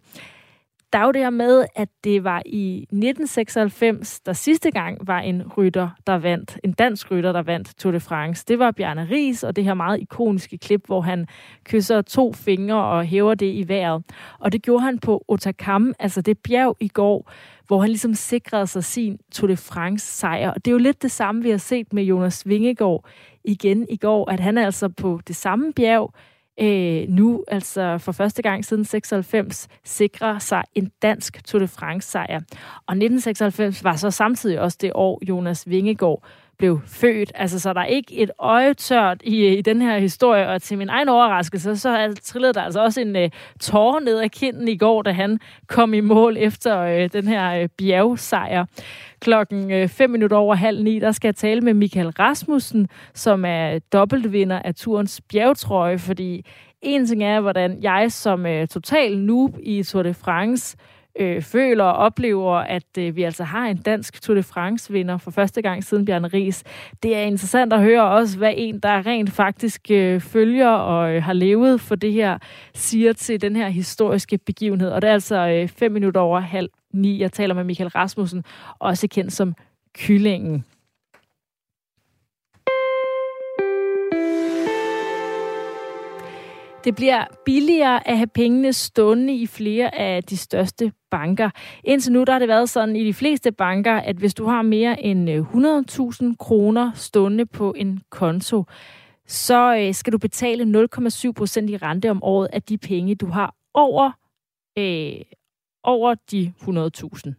[0.93, 5.19] der er jo det her med, at det var i 1996, der sidste gang var
[5.19, 8.45] en rytter, der vandt, en dansk rytter, der vandt Tour de France.
[8.47, 11.27] Det var Bjarne Ries, og det her meget ikoniske klip, hvor han
[11.65, 14.03] kysser to fingre og hæver det i vejret.
[14.39, 17.31] Og det gjorde han på Otakam, altså det bjerg i går,
[17.67, 20.49] hvor han ligesom sikrede sig sin Tour de France sejr.
[20.49, 23.05] Og det er jo lidt det samme, vi har set med Jonas Vingegaard
[23.43, 26.13] igen i går, at han er altså på det samme bjerg,
[26.62, 32.39] øh, nu, altså for første gang siden 96, sikrer sig en dansk Tour de France-sejr.
[32.88, 36.24] Og 1996 var så samtidig også det år, Jonas Vingegaard
[36.58, 37.32] blev født.
[37.36, 40.78] Altså, så der er ikke et øje tørt i, i den her historie, og til
[40.78, 43.30] min egen overraskelse, så trillede der altså også en uh,
[43.60, 47.64] tårer ned ad kinden i går, da han kom i mål efter uh, den her
[47.64, 48.66] uh, bjergsejr.
[49.20, 53.80] Klokken 5 minutter over halv ni, der skal jeg tale med Michael Rasmussen, som er
[53.93, 56.45] dobbeltvinder af turens bjergtrøje, fordi
[56.82, 60.78] en ting er, hvordan jeg som uh, total noob i Tour de France
[61.20, 65.32] øh, føler og oplever, at øh, vi altså har en dansk Tour de France-vinder for
[65.32, 66.63] første gang siden Bjørn Ries.
[67.03, 71.24] Det er interessant at høre også, hvad en, der rent faktisk øh, følger og øh,
[71.24, 72.38] har levet for det her,
[72.74, 74.89] siger til den her historiske begivenhed.
[74.89, 77.22] Og det er altså øh, fem minutter over halv ni.
[77.22, 78.43] Jeg taler med Michael Rasmussen,
[78.80, 79.53] også kendt som
[79.93, 80.65] Kyllingen.
[86.88, 91.49] Det bliver billigere at have pengene stående i flere af de største banker.
[91.83, 94.61] Indtil nu der har det været sådan i de fleste banker, at hvis du har
[94.61, 95.45] mere end øh,
[96.31, 98.63] 100.000 kroner stående på en konto,
[99.25, 103.25] så øh, skal du betale 0,7 procent i rente om året af de penge, du
[103.25, 104.11] har over,
[104.77, 105.21] øh,
[105.83, 107.33] over de 100.000.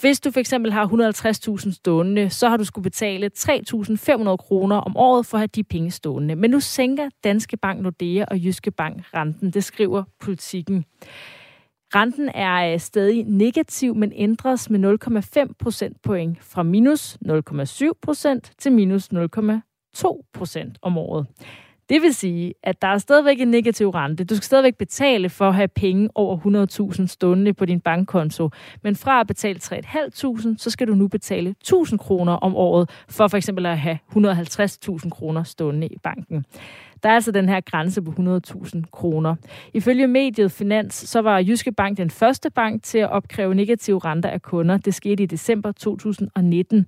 [0.00, 4.96] Hvis du for eksempel har 150.000 stående, så har du skulle betale 3.500 kroner om
[4.96, 6.36] året for at have de penge stående.
[6.36, 9.50] Men nu sænker Danske Bank, Nordea og Jyske Bank renten.
[9.50, 10.84] Det skriver politikken.
[11.94, 14.98] Renten er øh, stadig negativ, men ændres med
[15.46, 21.26] 0,5 procentpoint fra minus 0,7 procent til minus 0,2 procent om året.
[21.88, 24.24] Det vil sige, at der er stadigvæk en negativ rente.
[24.24, 28.50] Du skal stadigvæk betale for at have penge over 100.000 stående på din bankkonto.
[28.82, 33.28] Men fra at betale 3.500, så skal du nu betale 1.000 kroner om året for
[33.28, 36.44] for eksempel at have 150.000 kroner stående i banken.
[37.02, 39.36] Der er altså den her grænse på 100.000 kroner.
[39.74, 44.28] Ifølge mediet Finans, så var Jyske Bank den første bank til at opkræve negative renter
[44.28, 44.76] af kunder.
[44.76, 46.86] Det skete i december 2019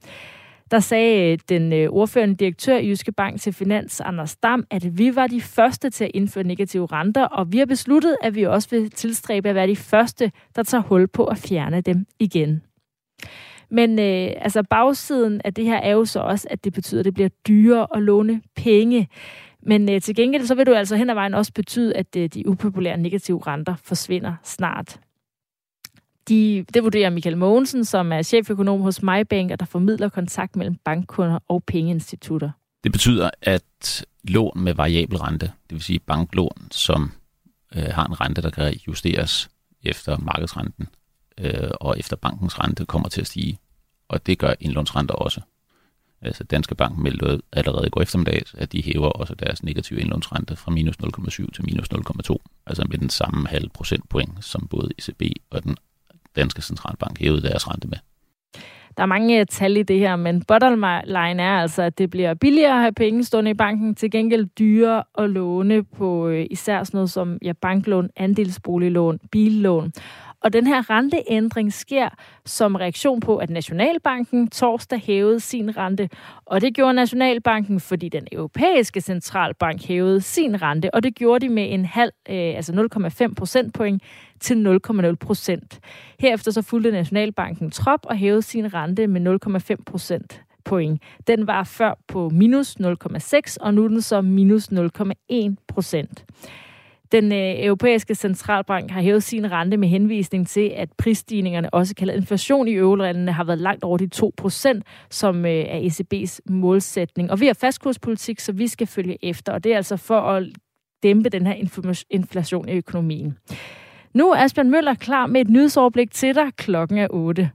[0.70, 4.98] der sagde øh, den øh, ordførende direktør i Jyske Bank til Finans, Anders Dam, at
[4.98, 8.46] vi var de første til at indføre negative renter, og vi har besluttet, at vi
[8.46, 12.62] også vil tilstræbe at være de første, der tager hul på at fjerne dem igen.
[13.70, 17.04] Men øh, altså bagsiden af det her er jo så også, at det betyder, at
[17.04, 19.08] det bliver dyrere at låne penge.
[19.62, 22.28] Men øh, til gengæld så vil du altså hen ad vejen også betyde, at øh,
[22.28, 25.00] de upopulære negative renter forsvinder snart.
[26.28, 31.38] De, det vurderer Michael Mogensen, som er cheføkonom hos MyBank, der formidler kontakt mellem bankkunder
[31.48, 32.50] og pengeinstitutter.
[32.84, 37.12] Det betyder, at lån med variabel rente, det vil sige banklån, som
[37.76, 39.50] øh, har en rente, der kan justeres
[39.82, 40.88] efter markedsrenten
[41.38, 43.58] øh, og efter bankens rente, kommer til at stige.
[44.08, 45.40] Og det gør indlånsrenter også.
[46.22, 50.56] Altså Danske Bank meldte allerede i går eftermiddag, at de hæver også deres negative indlånsrente
[50.56, 52.36] fra minus 0,7 til minus 0,2.
[52.66, 55.76] Altså med den samme halv procentpoint, som både ECB og den
[56.36, 57.98] danske centralbank hævede deres rente med.
[58.96, 62.10] Der er mange øh, tal i det her, men bottom line er altså, at det
[62.10, 66.46] bliver billigere at have penge stående i banken, til gengæld dyrere at låne på øh,
[66.50, 69.92] især sådan noget som ja, banklån, andelsboliglån, billån.
[70.42, 72.08] Og den her renteændring sker
[72.46, 76.08] som reaktion på, at Nationalbanken torsdag hævede sin rente.
[76.44, 81.52] Og det gjorde Nationalbanken, fordi den europæiske centralbank hævede sin rente, og det gjorde de
[81.52, 82.72] med en halv, øh, altså
[83.28, 84.02] 0,5 procentpoint
[84.40, 85.80] til 0,0 procent.
[86.18, 89.20] Herefter så fulgte Nationalbanken trop og hævede sin rente med
[89.76, 91.02] 0,5 procent point.
[91.26, 96.24] Den var før på minus 0,6, og nu er den så minus 0,1 procent.
[97.12, 102.16] Den øh, europæiske centralbank har hævet sin rente med henvisning til, at prisstigningerne, også kaldet
[102.16, 107.30] inflation i eurolandene, har været langt over de 2 procent, som øh, er ECB's målsætning.
[107.30, 110.46] Og vi har fastkurspolitik, så vi skal følge efter, og det er altså for at
[111.02, 111.54] dæmpe den her
[112.10, 113.38] inflation i økonomien.
[114.14, 116.46] Nu er Asbjørn Møller klar med et nyhedsoverblik til dig.
[116.56, 117.50] Klokken er 8.